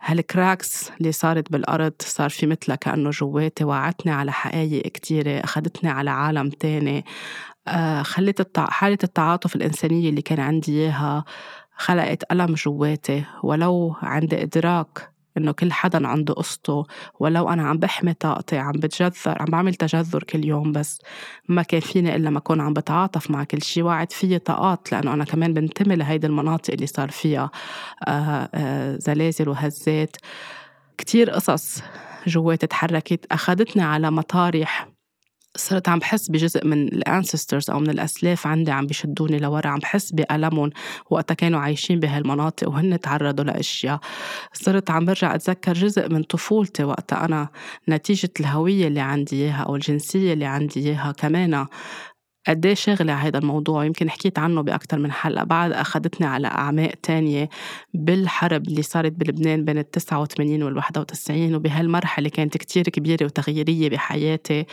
[0.00, 6.10] هالكراكس اللي صارت بالأرض صار في مثلها كأنه جواتي وعتني على حقايق كتيرة أخدتني على
[6.10, 7.04] عالم تاني.
[7.68, 11.24] آه خلت حالة التعاطف الإنسانية اللي كان عندي إياها
[11.76, 13.24] خلقت ألم جواتي.
[13.42, 16.86] ولو عندي إدراك إنه كل حدا عنده قصته
[17.20, 20.98] ولو أنا عم بحمي طاقتي عم بتجذر عم بعمل تجذر كل يوم بس
[21.48, 25.14] ما كان فيني إلا ما أكون عم بتعاطف مع كل شيء واعد فيي طاقات لأنه
[25.14, 27.50] أنا كمان بنتمي لهيدي المناطق اللي صار فيها
[28.08, 30.16] آه، آه، زلازل وهزات.
[30.98, 31.82] كتير قصص
[32.26, 34.93] جواتي تحركت أخدتني على مطارح
[35.56, 39.68] صرت عم بحس بجزء من الانسسترز أو من الأسلاف عندي عم بيشدوني لورا.
[39.68, 40.70] عم بحس بألمهم
[41.10, 44.00] وقتها كانوا عايشين بهالمناطق وهن تعرضوا لأشياء.
[44.52, 47.48] صرت عم برجع أتذكر جزء من طفولتي وقتها أنا.
[47.88, 51.66] نتيجة الهوية اللي عندي إياها أو الجنسية اللي عندي إياها كمان
[52.48, 56.48] قد إيه شاغلة على هذا الموضوع؟ يمكن حكيت عنه بأكثر من حلقة بعد أخذتني على
[56.48, 57.48] أعماق تانية
[57.94, 64.66] بالحرب اللي صارت بلبنان بين التسعة وثمانين والواحدة وتسعين وبهالمرحلة كانت كتير كبيرة وتغييرية بحياتي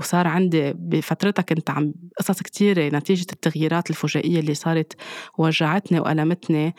[0.00, 4.92] وصار عندي بفترتها كنت عم قصص كتيرة نتيجة التغييرات الفجائية اللي صارت
[5.38, 6.74] وجعتني وألمتني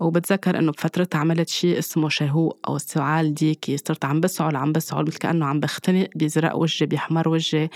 [0.00, 5.04] وبتذكر إنه بفترتها عملت شيء اسمه شهوق أو السعال الديكي صرت عم بسعل عم بسعل
[5.04, 7.68] مثل كأنه عم بختنق بيزرق وجهي بيحمر وجهي.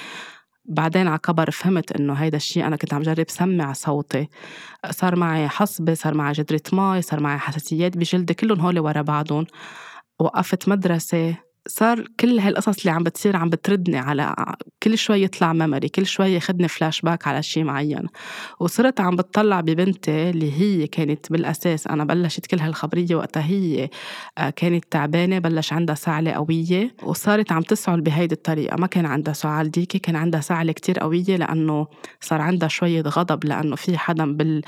[0.70, 4.28] بعدين على كبر فهمت إنه هيدا الشيء أنا كنت عم جرب سمع صوتي.
[4.90, 9.46] صار معي حصبة صار معي جدرة مي صار معي حساسيات بجلدي كلهم هول ورا بعضهم.
[10.20, 11.36] وقفت مدرسة
[11.68, 14.34] صار كل هالقصص اللي عم بتصير عم بتردني على
[14.82, 18.06] كل شوي يطلع memory كل شوي ياخدني فلاش باك على شيء معين.
[18.60, 23.90] وصرت عم بتطلع ببنتي اللي هي كانت بالأساس أنا بلشت كل هالخبرية وقتها هي
[24.38, 26.94] آه، كانت تعبانة بلش عندها سعلة قوية.
[27.02, 31.36] وصارت عم تسعل بهيدي الطريقة ما كان عندها سعال ديكي كان عندها سعلة كتير قوية
[31.36, 31.86] لأنه
[32.20, 34.62] صار عندها شوية غضب لأنه في حدا بال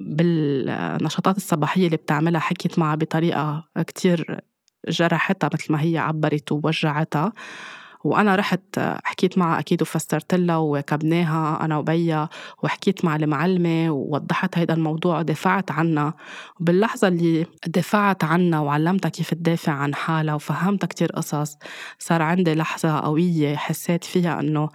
[0.00, 4.40] بالنشاطات الصباحية اللي بتعملها حكيت معها بطريقة كتير
[4.88, 7.32] جرحتها مثل ما هي عبرت ووجعتها.
[8.04, 12.28] وأنا رحت حكيت معها أكيد وفسرت لها وكبناها أنا وبيا
[12.62, 16.14] وحكيت مع المعلمة ووضحت هيدا الموضوع ودافعت عنها.
[16.60, 21.56] وباللحظه اللي دافعت عنها وعلمتها كيف تدافع عن حالها وفهمتها كتير قصص
[21.98, 24.68] صار عندي لحظة قوية حسيت فيها إنه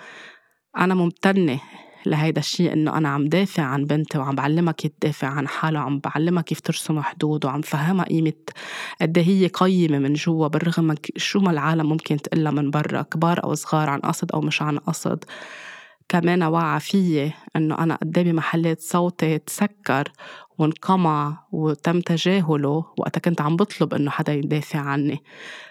[0.77, 1.59] أنا ممتنة
[2.07, 5.99] لهيدا الشيء إنه أنا عم دافع عن بنتي وعم بعلمها كيف تدافع عن حالها وعم
[5.99, 8.33] بعلمها كيف ترسم حدود وعم فهمها قيمة
[9.01, 13.01] قد إيه هي قيمة من جوا بالرغم من شو ما العالم ممكن تقلها من برا
[13.01, 15.23] كبار أو صغار عن قصد أو مش عن قصد.
[16.09, 20.11] كمان وعى فيي إنه أنا قدامي محلات صوتي تسكر
[20.57, 25.23] وانقمع وتم تجاهله وقتها كنت عم بطلب إنه حدا يدافع عني.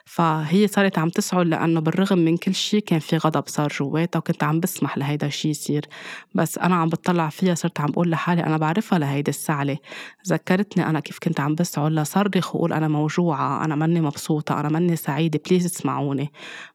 [0.05, 4.44] فهي صارت عم تسعل لأنه بالرغم من كل شيء كان في غضب صار جواتها وكنت
[4.44, 5.87] عم بسمح لهيدا الشيء يصير.
[6.35, 9.79] بس أنا عم بطلع فيها صرت عم بقول لحالي أنا بعرفها لهيدي السعلة.
[10.29, 14.97] ذكرتني أنا كيف كنت عم بسعل لصرخ وقول أنا موجوعة أنا ماني مبسوطة أنا ماني
[14.97, 16.33] سعيدة بليز اسمعوني.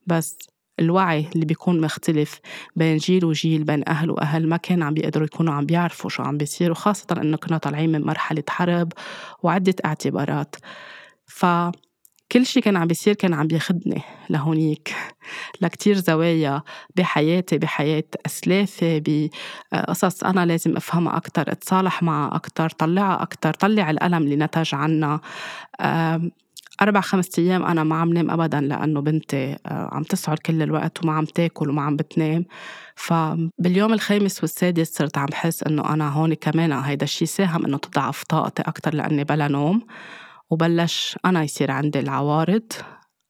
[0.08, 0.38] بس
[0.80, 2.40] الوعي اللي بيكون مختلف
[2.76, 4.50] بين جيل وجيل بين أهل وأهل.
[4.50, 8.02] ما كان عم بيقدروا يكونوا عم بيعرفوا شو عم بيصير وخاصة إنه كنا طالعين من
[8.02, 8.94] مرحلة حرب
[9.44, 10.56] وعدة اعتبارات.
[11.26, 11.46] ف
[12.32, 14.96] كل شيء كان عم بيصير كان عم بياخدني لهونيك
[15.62, 16.62] لكتير زوايا
[16.96, 19.00] بحياتي بحياة أسلافي
[19.72, 25.22] بقصص أنا لازم أفهمها أكتر أتصالح معها أكتر طلعها أكتر طلع الألم اللي نتج عنا
[26.82, 31.04] أربع خمس أيام أنا ما عم نام أبدا لأنه بنتي آه، عم تسعر كل الوقت
[31.04, 32.46] وما عم تاكل وما عم بتنام.
[32.96, 38.24] فباليوم الخامس والسادس صرت عم بحس إنه أنا هون كمان هيدا الشي ساهم إنه تضعف
[38.24, 39.82] طاقتي أكتر لأني بلا نوم.
[40.50, 42.74] وبلش أنا يصير عندي العوارض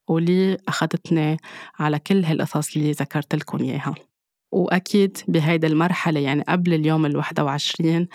[0.08, 1.38] واللي أخذتني
[1.80, 3.96] على كل هالقصص اللي ذكرت لكم إياها.
[4.52, 8.08] وأكيد بهيدي المرحلة يعني قبل اليوم الواحدة وعشرين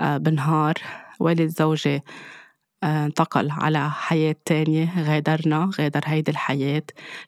[0.00, 0.74] آه، بنهار
[1.20, 2.02] والد زوجي آه،
[2.84, 6.82] انتقل على حياة تانية غادرنا غادر هيدي الحياة.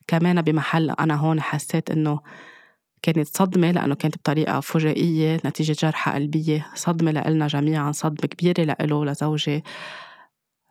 [0.07, 2.21] كمان بمحل أنا هون حسيت إنه
[3.03, 9.05] كانت صدمة لأنه كانت بطريقة فجائية نتيجة جرحى قلبية صدمة لإلنا جميعا صدمة كبيرة لإله
[9.05, 9.65] لزوجي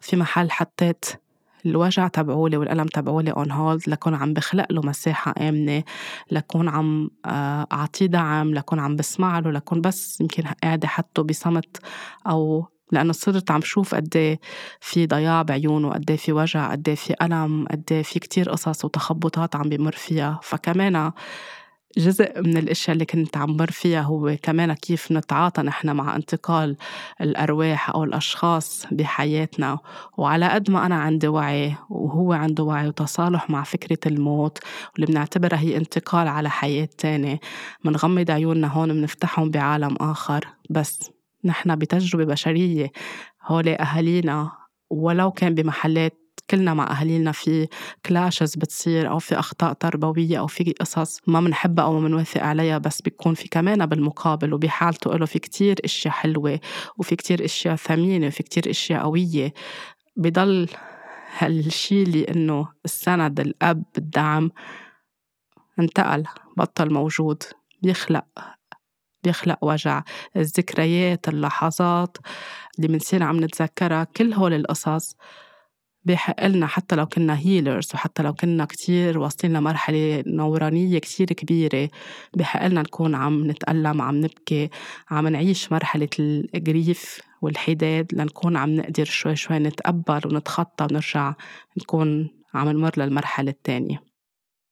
[0.02, 1.06] في محل حطيت
[1.66, 5.84] الوجع تبعولي والألم تبعولي اون هولد لكون عم بخلق له مساحة آمنة
[6.32, 11.78] لكون عم آه، أعطيه دعم لكون عم بسمع له لكون بس يمكن قاعدة حطه بصمت
[12.28, 14.40] أو لأنه صرت عم شوف قد إيه
[14.82, 18.86] في ضياع بعيونه قد إيه في وجع قد إيه في ألم قد في كتير قصص
[18.86, 20.40] وتخبطات عم بمر فيها.
[20.44, 21.12] فكمان
[21.98, 26.78] جزء من الإشياء اللي كنت عم مر فيها هو كمان كيف نتعاطى نحن مع انتقال
[27.22, 29.80] الأرواح أو الأشخاص بحياتنا.
[30.18, 34.60] وعلى قد ما أنا عندي وعي وهو عنده وعي وتصالح مع فكرة الموت
[34.94, 37.40] واللي بنعتبرها هي انتقال على حياة تانية
[37.86, 40.48] بنغمض عيوننا هون بنفتحهم بعالم آخر.
[40.70, 41.13] بس
[41.46, 42.92] نحن بتجربة بشرية
[43.44, 44.52] هول أهالينا
[44.90, 47.68] ولو كان بمحلات كلنا مع أهالينا في
[48.06, 52.78] كلاشز بتصير أو في أخطاء تربوية أو في قصص ما بنحبها أو ما بنوافق عليها
[52.78, 56.60] بس بيكون في كمان بالمقابل وبحالته له في كتير أشياء حلوة
[56.98, 59.54] وفي كتير أشياء ثمينة وفي كتير أشياء قوية.
[60.16, 60.70] بضل
[61.38, 64.52] هالشي اللي إنه السند الأب الدعم
[65.80, 66.24] انتقل
[66.58, 67.44] بطل موجود
[67.82, 68.26] بيخلق
[69.24, 70.04] بيخلق وجع
[70.36, 72.18] الذكريات اللحظات
[72.78, 75.16] اللي بنصير عم نتذكرها كل هول القصص
[76.06, 81.90] بحق لنا حتى لو كنا هيلرز وحتى لو كنا كتير واصلين لمرحلة نورانية كتير كبيرة
[82.34, 84.70] بحق لنا نكون عم نتألم عم نبكي
[85.12, 91.34] عم نعيش مرحلة الجريف والحداد لنكون عم نقدر شوي شوي نتقبل ونتخطى ونرجع
[91.78, 94.13] نكون عم نمر للمرحلة الثانية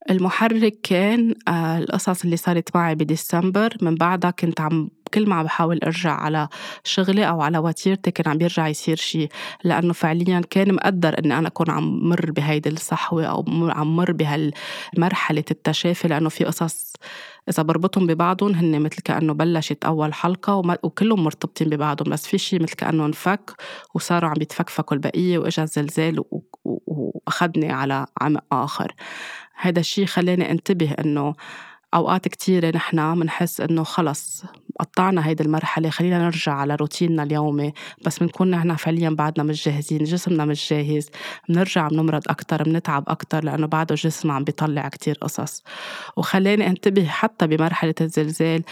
[0.10, 3.78] المحرك كان آه، القصص اللي صارت معي بديسمبر.
[3.82, 6.48] من بعدها كنت عم كل ما عم بحاول أرجع على
[6.84, 9.30] شغلي أو على وتيرتي كان عم بيرجع يصير شيء
[9.64, 15.44] لأنه فعليا كان مقدر إني أنا أكون عم مر بهيدي الصحوة أو عم مر بهالمرحلة
[15.52, 16.08] التشافي.
[16.08, 16.94] لأنه في قصص
[17.50, 22.10] إذا بربطهم ببعضهم هن مثل كأنه بلشت أول حلقة وكلهم مرتبطين ببعضهم.
[22.14, 23.52] بس في شيء مثل كأنه انفك
[23.94, 26.24] وصاروا عم يتفكفكوا البقية وإجا الزلزال
[26.64, 28.96] وأخذني على عمق آخر.
[29.62, 31.34] هذا الشيء خلاني انتبه إنه
[31.94, 34.44] أوقات كتيرة نحن بنحس إنه خلص
[34.80, 37.74] قطعنا هيدي المرحلة خلينا نرجع على روتيننا اليومي.
[38.06, 41.10] بس بنكون نحن فعليا بعدنا مش جاهزين جسمنا مش جاهز
[41.50, 45.64] بنرجع بنمرض أكثر بنتعب أكثر لأنه بعده الجسم عم بيطلع كتير قصص.
[46.18, 48.64] وخلاني انتبه حتى بمرحلة الزلزال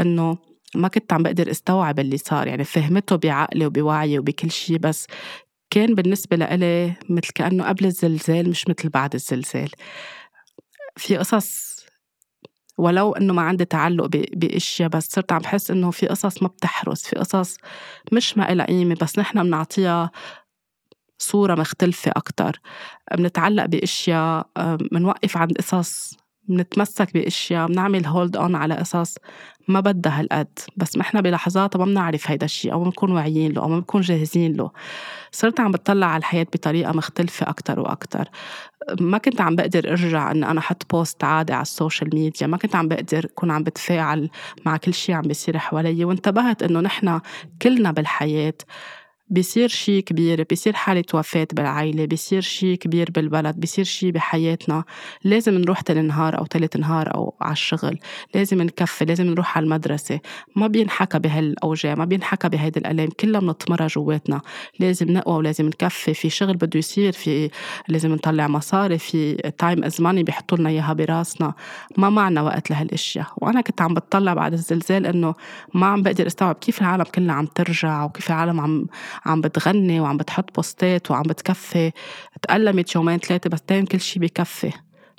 [0.00, 0.38] إنه
[0.74, 2.46] ما كنت عم بقدر استوعب اللي صار.
[2.46, 5.06] يعني فهمته بعقلي وبوعي وبكل شيء بس
[5.70, 9.70] كان بالنسبة لإلي مثل كأنه قبل الزلزال مش مثل بعد الزلزال.
[10.96, 11.76] في قصص
[12.78, 17.06] ولو إنه ما عندي تعلق باشياء بس صرت عم بحس إنه في قصص ما بتحرس
[17.06, 17.56] في قصص
[18.12, 20.10] مش ما لها قيمة بس نحن بنعطيها
[21.18, 22.60] صورة مختلفة أكتر.
[23.18, 24.48] بنتعلق بأشياء
[24.92, 26.16] بنوقف عند قصص
[26.48, 29.14] بنتمسك بأشياء بنعمل hold on على قصص
[29.68, 30.58] ما بدها هالقد.
[30.76, 33.76] بس ما إحنا بلحظات ما بنعرف هيدا الشيء أو ما بنكون واعيين له أو ما
[33.76, 34.70] بنكون جاهزين له.
[35.32, 38.28] صرت عم بتطلع على الحياة بطريقة مختلفة أكثر وأكثر
[39.00, 42.76] ما كنت عم بقدر أرجع إن أنا أحط post عادي على السوشيال ميديا ما كنت
[42.76, 44.30] عم بقدر اكون عم بتفاعل
[44.66, 46.04] مع كل شيء عم بيصير حوالي.
[46.04, 47.20] وانتبهت إنه نحن
[47.62, 48.54] كلنا بالحياة
[49.30, 54.84] بيصير شي كبير بيصير حالة وفاة بالعائلة بيصير شي كبير بالبلد بيصير شي بحياتنا.
[55.24, 57.98] لازم نروح تاني نهار أو تالت نهار أو على الشغل.
[58.34, 60.20] لازم نكفي لازم نروح على المدرسة.
[60.56, 63.08] ما بينحكى بهالأوجاع ما بينحكى بهيدي الألام.
[63.20, 64.40] كلها بنطمرها جواتنا.
[64.78, 66.14] لازم نقوى ولازم نكفي.
[66.14, 67.50] في شغل بده يصير في
[67.88, 71.54] لازم نطلع مصاري في time is money بيحطوا لنا إياها براسنا.
[71.96, 73.26] ما معنا وقت لهالأشياء.
[73.36, 75.34] وأنا كنت عم بتطلع بعد الزلزال إنه
[75.74, 78.86] ما عم بقدر أستوعب كيف العالم كلها عم ترجع وكيف العالم عم
[79.26, 81.92] عم بتغني وعم بتحط بوستات وعم بتكفي.
[82.42, 84.72] تألمت يومين ثلاثة بس دايم كل شي بكفي.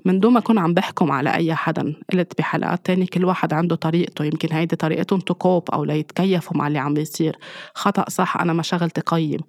[0.05, 3.75] من دون ما أكون عم بحكم على أي حدا قلت بحلقات تانية كل واحد عنده
[3.75, 4.25] طريقته.
[4.25, 7.37] يمكن هيدي طريقتهم تكوب أو ليتكيفوا مع اللي عم بيصير.
[7.73, 9.39] خطأ صح أنا ما شغلتي قيم.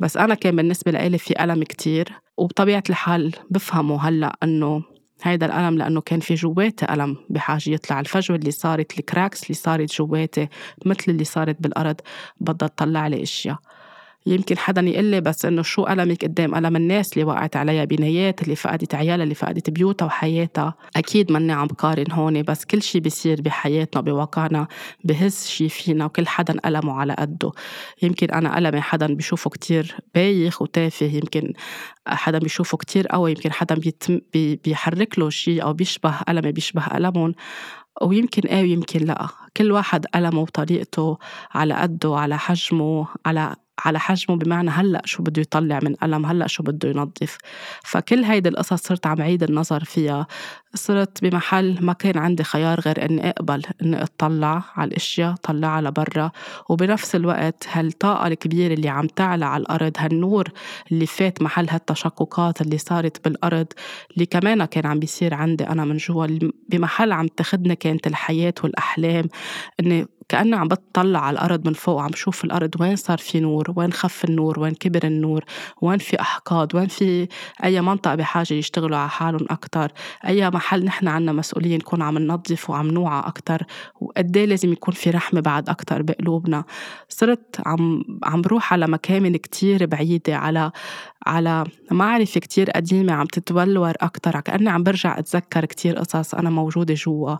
[0.00, 2.08] بس أنا كان بالنسبة لإلي في ألم كتير.
[2.36, 4.82] وبطبيعة الحال بفهمه هلأ أنه
[5.22, 8.00] هيدا الألم لأنه كان في جواتي ألم بحاجة يطلع.
[8.00, 10.48] الفجوة اللي صارت الكراكس اللي صارت جواتي
[10.86, 11.96] مثل اللي صارت بالأرض
[12.40, 13.56] بدها تطلع لي أشياء.
[14.26, 18.42] يمكن حدا يقول لي بس إنه شو ألمك قدام؟ ألم الناس اللي وقعت عليها بنايات
[18.42, 23.00] اللي فقدت عيالها اللي فقدت بيوتها وحياتها؟ أكيد ماني عم بقارن هون بس كل شي
[23.00, 24.66] بيصير بحياتنا بواقعنا
[25.04, 27.52] بهز شي فينا وكل حدا ألمه على قده.
[28.02, 31.52] يمكن أنا ألمي حدا بيشوفه كتير بايخ وتافه يمكن
[32.06, 37.34] حدا بيشوفه كتير قوي يمكن حدا بيتم بيحرك له شي أو بيشبه ألمي بيشبه ألمهم.
[38.02, 39.26] ويمكن إيه ويمكن لأ.
[39.56, 41.18] كل واحد ألمه بطريقته
[41.54, 46.46] على قده على حجمه على على حجمه بمعنى هلأ شو بده يطلع من ألم هلأ
[46.46, 47.38] شو بده ينظف.
[47.84, 50.26] فكل هيدي القصص صرت عم عيد النظر فيها.
[50.74, 56.30] صرت بمحل ما كان عندي خيار غير إني أقبل إني أطلع على الأشياء طلعها لبرا
[56.68, 60.48] وبنفس الوقت هالطاقة الكبيرة اللي عم تعلى على الأرض هالنور
[60.92, 63.66] اللي فات محل هالتشققات اللي صارت بالأرض
[64.14, 66.26] اللي كمان كان عم بيصير عندي أنا من جوا
[66.68, 69.28] بمحل عم تاخدني كانت الحياة والأحلام.
[69.80, 73.72] إني كأني عم بتطلع على الأرض من فوق وعم بشوف الأرض وين صار في نور
[73.76, 75.44] وين خف النور وين كبر النور
[75.82, 77.28] وين في أحقاد وين في
[77.64, 79.92] أي منطقة بحاجة يشتغلوا على حالهم أكتر.
[80.26, 83.62] أي محل نحن عنا مسؤولية نكون عم ننظف وعم نوعى أكتر
[84.00, 86.64] وقد لازم يكون في رحمة بعد أكتر بقلوبنا.
[87.08, 90.70] صرت عم عم بروح على مكامن كتير بعيدة على
[91.26, 96.94] على معرفة كتير قديمة عم تتبلور أكتر كأني عم برجع أتذكر كتير قصص أنا موجودة
[96.94, 97.36] جوا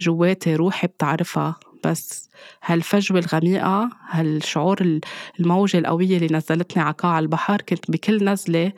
[0.00, 1.71] جواتي روحي بتعرفها.
[1.84, 2.30] بس
[2.64, 5.00] هالفجوة الغميقة هالشعور
[5.40, 8.72] الموجة القوية اللي نزلتني على قاع البحر كنت بكل نزلة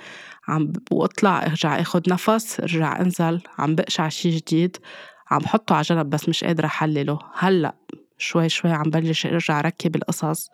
[0.49, 4.77] عم وأطلع أرجع اخد نفس أرجع أنزل عم بقشع شي جديد
[5.31, 7.19] عم بحطه على جنب بس مش قادرة أحلله.
[7.39, 7.75] هلأ
[8.19, 10.51] شوي شوي عم بلش أرجع ركب القصص.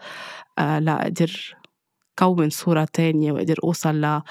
[0.59, 1.57] آه لا أقدر
[2.19, 4.23] كون صورة تانية وأقدر أوصل ل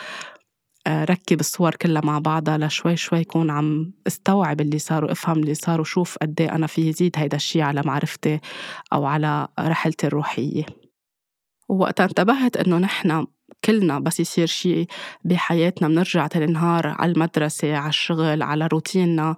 [0.88, 5.82] ركب الصور كلها مع بعضها لشوي شوي كون عم استوعب اللي صار وافهم اللي صار
[5.82, 8.40] وشوف قد إيه أنا في يزيد هيدا الشيء على معرفتي
[8.94, 10.66] أو على رحلتي الروحية.
[11.70, 13.28] ووقتها انتبهت إنه نحن
[13.66, 14.88] كلنا بس يصير شيء
[15.24, 19.36] بحياتنا بنرجع تاني نهار على المدرسة على الشغل على روتيننا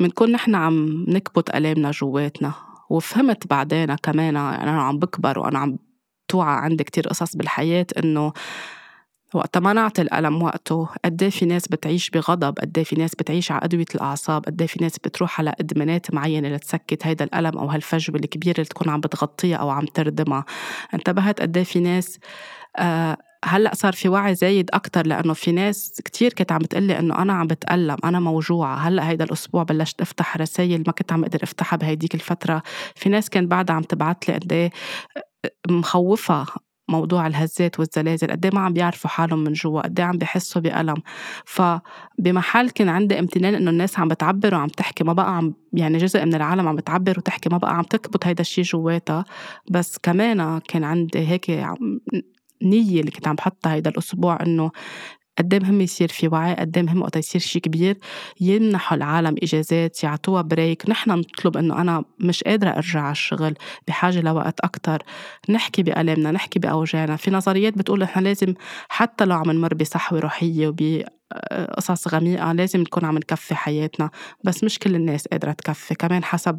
[0.00, 2.54] بنكون نحن عم نكبت ألامنا جواتنا.
[2.90, 5.78] وفهمت بعدين كمان أنا عم بكبر وأنا عم
[6.28, 8.32] توعى عندي كتير قصص بالحياة إنه
[9.34, 13.52] وقت نعطي الألم وقته قد إيه في ناس بتعيش بغضب؟ قد إيه في ناس بتعيش
[13.52, 17.66] على أدوية الأعصاب؟ قد إيه في ناس بتروح على إدمانات معينة لتسكت هيدا الألم أو
[17.66, 20.44] هالفجوة الكبيرة اللي تكون عم بتغطيها أو عم تردمها؟
[20.94, 22.18] انتبهت قد في ناس
[22.78, 27.22] آه هلأ صار في وعي زايد أكثر لأنه في ناس كتير كانت عم بتقلي إنه
[27.22, 31.42] أنا عم بتألم أنا موجوعة هلأ هيدا الأسبوع بلشت أفتح رسائل ما كنت عم أقدر
[31.42, 32.62] أفتحها بهيديك الفترة.
[32.94, 34.70] في ناس كان بعدها عم تبعت لي قد إيه
[35.68, 36.46] مخوفة
[36.88, 40.62] موضوع الهزات والزلازل قد إيه ما عم بيعرفوا حالهم من جوا قد إيه عم بحسوا
[40.62, 40.96] بألم.
[41.44, 46.24] فبمحل كان عندي امتنان إنه الناس عم بتعبر وعم تحكي ما بقى عم يعني جزء
[46.24, 49.24] من العالم عم بتعبر وتحكي ما بقى عم تكبت هيدا الشيء جواتها.
[49.70, 51.50] بس كمان كان عندي هيك
[52.62, 54.70] نية اللي كنت عم بحطها هيدا الأسبوع إنه
[55.38, 57.98] قد مهم يصير في وعي قد مهم وقت يصير شيء كبير
[58.40, 63.54] يمنحوا العالم إجازات يعطوها break نحن نطلب إنه أنا مش قادرة أرجع على الشغل
[63.88, 65.02] بحاجة لوقت أكثر
[65.48, 67.16] نحكي بألامنا نحكي بأوجاعنا.
[67.16, 68.54] في نظريات بتقول نحن لازم
[68.88, 71.02] حتى لو عم نمر بصحوة روحية وب
[71.76, 74.10] قصص غميقة لازم نكون عم نكفي حياتنا.
[74.44, 75.94] بس مش كل الناس قادرة تكفي.
[75.94, 76.58] كمان حسب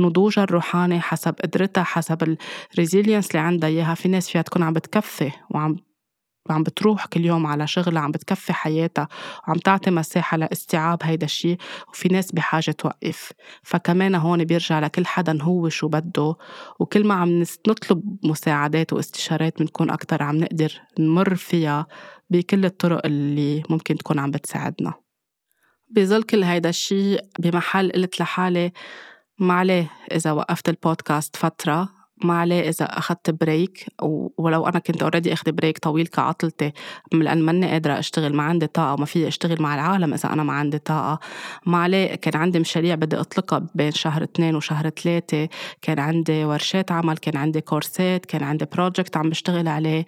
[0.00, 2.36] نضوجها الروحاني حسب قدرتها حسب
[2.72, 5.76] ال resilience اللي عندها إياها في ناس فيها تكون عم بتكفي وعم
[6.50, 9.08] وعم بتروح كل يوم على شغلها عم بتكفي حياتها
[9.48, 11.58] وعم تعطي مساحة لاستيعاب هيدا الشيء
[11.88, 13.32] وفي ناس بحاجة توقف.
[13.62, 16.34] فكمان هون بيرجع لكل حدا هو شو بده
[16.80, 21.86] وكل ما عم نطلب مساعدات واستشارات بنكون أكتر عم نقدر نمر فيها
[22.30, 24.94] بكل الطرق اللي ممكن تكون عم بتساعدنا.
[25.90, 28.72] بظل كل هيدا الشيء بمحل قلت لحالي
[29.38, 33.86] ما عليه إذا وقفت البودكاست فترة ما عليه إذا أخذت break
[34.38, 36.72] ولو أنا كنت already أخذ break طويل كعطلتي
[37.12, 40.52] لأن ماني قادرة أشتغل ما عندي طاقة وما في أشتغل مع العالم إذا أنا ما
[40.52, 41.20] عندي طاقة.
[41.66, 45.48] ما عليه كان عندي مشاريع بدي أطلقها بين شهر اثنين وشهر ثلاثة
[45.82, 50.04] كان عندي ورشات عمل كان عندي كورسات كان عندي project عم بشتغل عليه.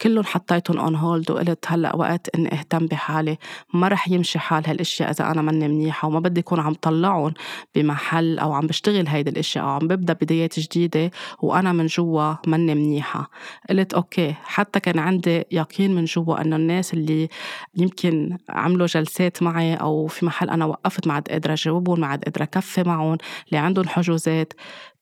[0.00, 3.38] كلهم حطيتهم on hold وقلت هلأ وقت إني أهتم بحالي.
[3.74, 7.34] ما رح يمشي حال هالأشياء إذا أنا ماني منيحة وما بدي اكون عم طلعهم
[7.74, 11.10] بمحل أو عم بشتغل هيدي الأشياء أو عم ببدأ بدايات جديدة
[11.42, 13.30] وأنا من جوا ماني منيحة.
[13.70, 17.28] قلت أوكي حتى كان عندي يقين من جوا إنه الناس اللي
[17.76, 22.24] يمكن عملوا جلسات معي أو في محل أنا وقفت ما عاد قادرة أجاوبهم ما عاد
[22.24, 23.18] قادرة أكفي معهم
[23.48, 24.52] اللي عندهم حجوزات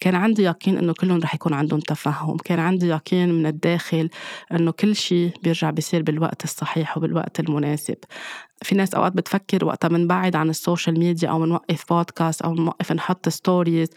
[0.02, 2.36] كان عندي يقين إنه كلهم رح يكون عندهم تفهم.
[2.36, 4.08] كان عندي يقين من الداخل
[4.52, 7.96] إنه كل شيء بيرجع بيصير بالوقت الصحيح وبالوقت المناسب.
[8.62, 12.92] في ناس أوقات بتفكر وقتها بنبعد عن ال social media أو بنوقف بودكاست أو بنوقف
[12.92, 13.88] نحط stories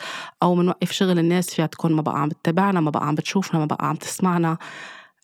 [0.44, 3.66] أو بنوقف شغل الناس فيها تكون ما بقى عم تتابعنا ما بقى عم بتشوفنا ما
[3.66, 4.58] بقى عم تسمعنا.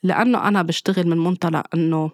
[0.04, 2.12] لأنه أنا بشتغل من منطلق إنه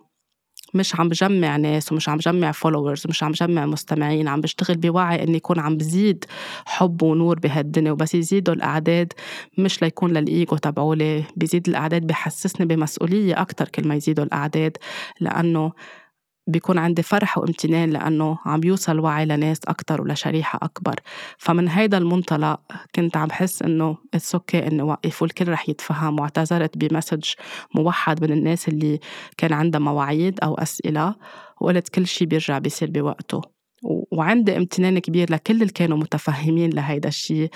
[0.73, 5.23] مش عم بجمع ناس ومش عم بجمع followers ومش عم بجمع مستمعين عم بشتغل بوعي
[5.23, 6.25] إني يكون عم بزيد
[6.65, 7.91] حب ونور بهالدنيا.
[7.91, 9.13] وبس يزيدوا الأعداد
[9.57, 14.77] مش ليكون للإيجو تبعولي بيزيد الأعداد بحسسني بمسؤولية أكثر كل ما يزيدوا الأعداد
[15.19, 15.71] لأنه
[16.47, 20.95] بيكون عندي فرح وامتنان لأنه عم يوصل وعي لناس أكتر ولشريحة أكبر.
[21.37, 22.59] فمن هيدا المنطلق
[22.95, 27.23] كنت عم بحس إنه it's okay إنه وقف والكل رح يتفهم واعتذرت ب message
[27.75, 28.99] موحد من الناس اللي
[29.37, 31.15] كان عندها مواعيد أو أسئلة
[31.61, 33.56] وقلت كل شي بيرجع بيصير بوقته.
[33.83, 37.49] وعندي امتنان كبير لكل اللي كانوا متفهمين لهيدا الشيء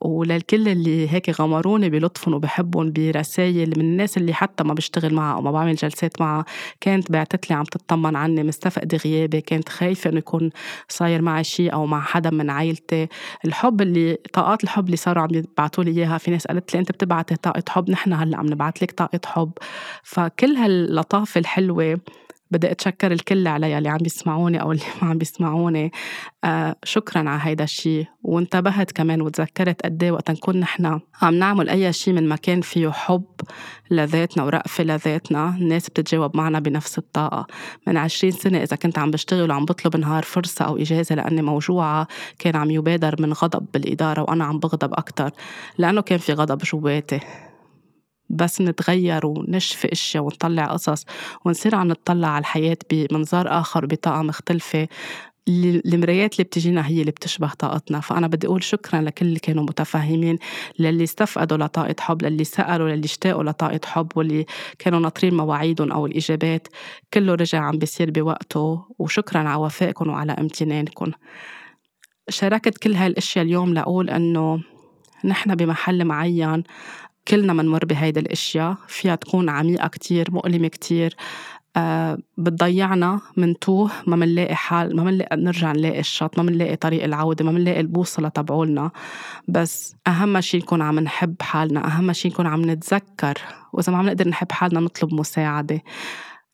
[0.00, 5.42] وللكل اللي هيك غمروني بلطفهم وبحبهم برسائل من الناس اللي حتى ما بشتغل معها أو
[5.42, 6.44] ما بعمل جلسات معها
[6.80, 10.50] كانت بعتت لي عم تطمن عني مستفقدة غيابي كانت خايفة إنه يكون
[10.88, 13.08] صاير معي شيء أو مع حدا من عائلتي
[13.44, 16.92] الحب اللي طاقات الحب اللي صاروا عم يبعتوا لي إياها في ناس قالت لي أنت
[16.92, 19.52] بتبعتي طاقة حب نحن هلأ عم نبعث لك طاقة حب.
[20.02, 21.98] فكل هاللطافة الحلوة
[22.54, 25.92] بدي أتشكر الكل عليها اللي عم بيسمعوني أو اللي ما عم بيسمعوني.
[26.44, 31.68] آه شكرا على هيدا الشيء وانتبهت كمان وتذكرت قد إيه وقت نكون نحن عم نعمل
[31.68, 33.24] أي شيء من مكان فيه حب
[33.90, 37.46] لذاتنا ورأفة لذاتنا الناس بتتجاوب معنا بنفس الطاقة.
[37.86, 42.08] من عشرين سنة إذا كنت عم بشتغل وعم بطلب نهار فرصة أو إجازة لأني موجوعة
[42.38, 45.30] كان عم يبادر من غضب بالإدارة وأنا عم بغضب أكتر.
[45.78, 47.20] لأنه كان في غضب جواتي.
[48.30, 51.04] بس نتغير ونشفي إشياء ونطلع قصص
[51.44, 54.88] ونصير عم نطلع على الحياة بمنظار آخر بطاقة مختلفة.
[55.48, 58.00] المرايات اللي بتجينا هي اللي بتشبه طاقتنا.
[58.00, 60.38] فأنا بدي أقول شكرا لكل اللي كانوا متفهمين
[60.78, 64.46] للي استفقدوا لطاقة حب للي سألوا للي اشتاقوا لطاقة حب واللي
[64.78, 66.68] كانوا ناطرين مواعيدهم أو الإجابات.
[67.14, 68.84] كله رجع عم بيصير بوقته.
[68.98, 71.12] وشكرا على وفائكم وعلى امتنانكم.
[72.28, 74.62] شاركت كل هاي الأشياء اليوم لأقول أنه
[75.24, 76.62] نحن بمحل معين
[77.28, 78.76] كلنا منمر بهيدي الأشياء.
[78.88, 81.16] فيها تكون عميقة كتير مؤلمة كتير.
[81.76, 87.44] آه بتضيعنا منتوه ما منلاقي حال ما منلاقي نرجع نلاقي الشط ما منلاقي طريق العودة
[87.44, 88.90] ما منلاقي البوصلة تبعولنا.
[89.48, 93.38] بس أهم شي نكون عم نحب حالنا أهم شي نكون عم نتذكر.
[93.72, 95.82] وإذا ما عم نقدر نحب حالنا نطلب مساعدة.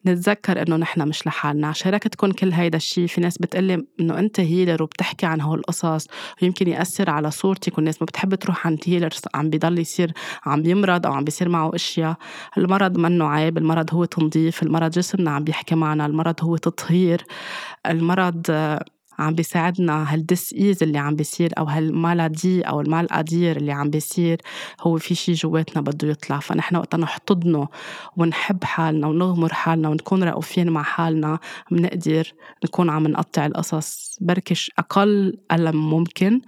[0.07, 1.73] نتذكر إنه نحن مش لحالنا.
[1.73, 6.07] شاركتكم كل هيدا الشيء في ناس بتقلي إنه أنت هيلر وبتحكي عن هول القصص
[6.43, 10.13] ويمكن يأثر على صورتك والناس ما بتحب تروح عند هيلر عم بيضل يصير
[10.47, 12.17] عم بيمرض أو عم بيصير معه أشياء.
[12.59, 17.25] المرض منه عيب المرض هو تنظيف المرض جسمنا عم بيحكي معنا المرض هو تطهير
[17.87, 18.47] المرض
[19.21, 20.15] عم بيساعدنا.
[20.15, 24.41] هالدس ايز اللي عم بيصير أو هالمالادي أو المال اللي عم بيصير
[24.81, 26.39] هو في شي جواتنا بده يطلع.
[26.39, 27.69] فنحن وقت نحتضنه
[28.17, 31.39] ونحب حالنا ونغمر حالنا ونكون رؤوفين مع حالنا
[31.71, 32.33] بنقدر
[32.65, 34.19] نكون عم نقطع القصص.
[34.21, 36.41] بركش أقل ألم ممكن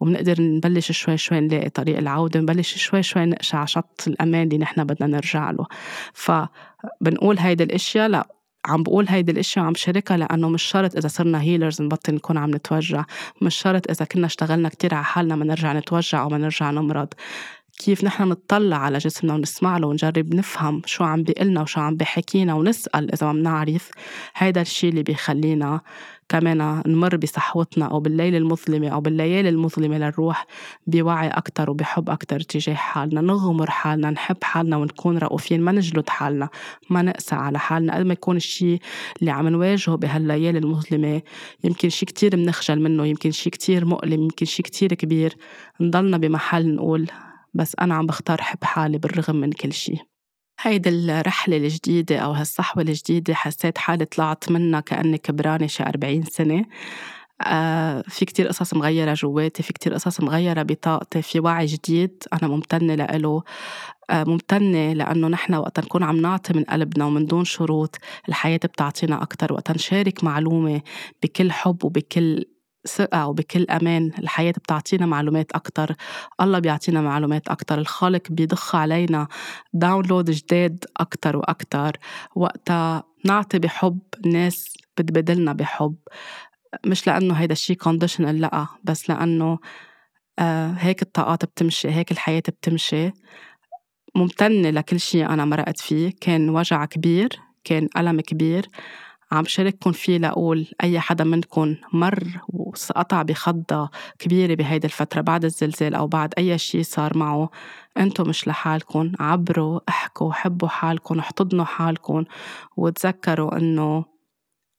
[0.00, 4.84] وبنقدر نبلش شوي شوي نلاقي طريق العودة نبلش شوي شوي نقشع شط الأمان اللي نحن
[4.84, 5.66] بدنا نرجع له.
[6.12, 11.42] فبنقول هيدي الأشياء لا عم بقول هيدي الإشياء عم شاركها لأنه مش شرط إذا صرنا
[11.42, 13.04] هيلرز نبطل نكون عم نتوجع.
[13.42, 17.08] مش شرط إذا كنا اشتغلنا كتير على حالنا ما نرجع نتوجع أو ما نرجع نمرض.
[17.78, 22.54] كيف نحن نطلع على جسمنا ونسمع له ونجرب نفهم شو عم بيقلنا وشو عم بحكينا
[22.54, 23.90] ونسأل إذا ما بنعرف.
[24.36, 25.80] هيدا الشيء اللي بيخلينا
[26.30, 30.46] كمان نمر بصحوتنا أو بالليل المظلمة أو بالليالي المظلمة للروح
[30.86, 36.48] بوعي أكتر وبحب أكتر تجاه حالنا نغمر حالنا نحب حالنا ونكون رؤوفين ما نجلد حالنا
[36.90, 37.94] ما نقسى على حالنا.
[37.96, 38.78] قد ما يكون الشيء
[39.20, 41.22] اللي عم نواجهه بهالليالي المظلمة
[41.64, 45.34] يمكن شيء كتير بنخجل منه يمكن شيء كتير مؤلم يمكن شيء كتير كبير
[45.80, 47.10] نضلنا بمحل نقول
[47.54, 50.09] بس أنا عم بختار حب حالي بالرغم من كل شي.
[50.62, 56.64] هيدي الرحلة الجديدة أو هالصحوة الجديدة حسيت حالي طلعت منها كأني كبرانة شي 40 سنة.
[57.46, 62.48] آه في كتير قصص مغيرة جواتي في كتير قصص مغيرة بطاقتي في وعي جديد أنا
[62.48, 63.42] ممتنة لإله
[64.10, 67.96] آه ممتنة لأنه نحن وقت نكون عم نعطي من قلبنا ومن دون شروط
[68.28, 69.52] الحياة بتعطينا أكتر.
[69.52, 70.82] وقت نشارك معلومة
[71.22, 72.44] بكل حب وبكل
[72.86, 74.10] ثقة وبكل أمان.
[74.18, 75.94] الحياة بتعطينا معلومات أكتر.
[76.40, 77.78] الله بيعطينا معلومات أكتر.
[77.78, 79.28] الخالق بيضخ علينا
[79.72, 81.96] download جداد أكتر وأكتر.
[82.34, 83.98] وقتها نعطي بحب.
[84.24, 85.94] الناس بتبادلنا بحب.
[86.86, 88.66] مش لأنه هيدا الشيء conditional لأ.
[88.84, 89.58] بس لأنه
[90.38, 93.10] آه هيك الطاقات بتمشي هيك الحياة بتمشي.
[94.14, 96.12] ممتنة لكل شيء أنا مرقت فيه.
[96.20, 97.28] كان وجع كبير
[97.64, 98.66] كان ألم كبير.
[99.32, 105.94] عم شارككم فيه لأقول أي حدا منكم مر وقطع بخضة كبيرة بهيدي الفترة بعد الزلزال
[105.94, 107.50] أو بعد أي شيء صار معه
[107.98, 112.24] أنتم مش لحالكم عبروا احكوا حبوا حالكم احتضنوا حالكم
[112.76, 114.04] وتذكروا إنه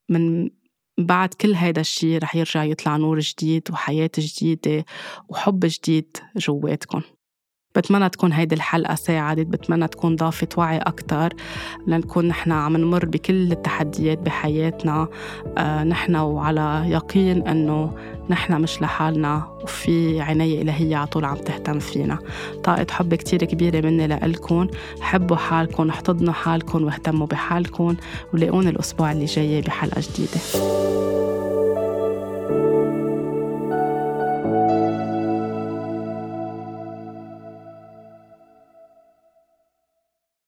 [0.10, 0.50] من
[0.98, 4.86] بعد كل هيدا الشيء رح يرجع يطلع نور جديد وحياة جديدة
[5.30, 7.02] وحب جديد جواتكم
[7.76, 11.34] بتمنى تكون هيدي الحلقة ساعدت بتمنى تكون ضافت وعي أكتر
[11.88, 15.08] لنكون نحن عم نمر بكل التحديات بحياتنا.
[15.58, 17.94] آه نحن وعلى يقين أنه
[18.30, 22.20] نحن مش لحالنا وفي عناية إلهية على طول عم تهتم فينا.
[22.64, 24.68] طاقة حب كتير كبيرة مني لإلكن.
[25.02, 27.96] حبوا حالكم احتضنوا حالكم واهتموا بحالكم
[28.34, 30.42] ولاقوني الأسبوع اللي جاي بحلقة جديدة.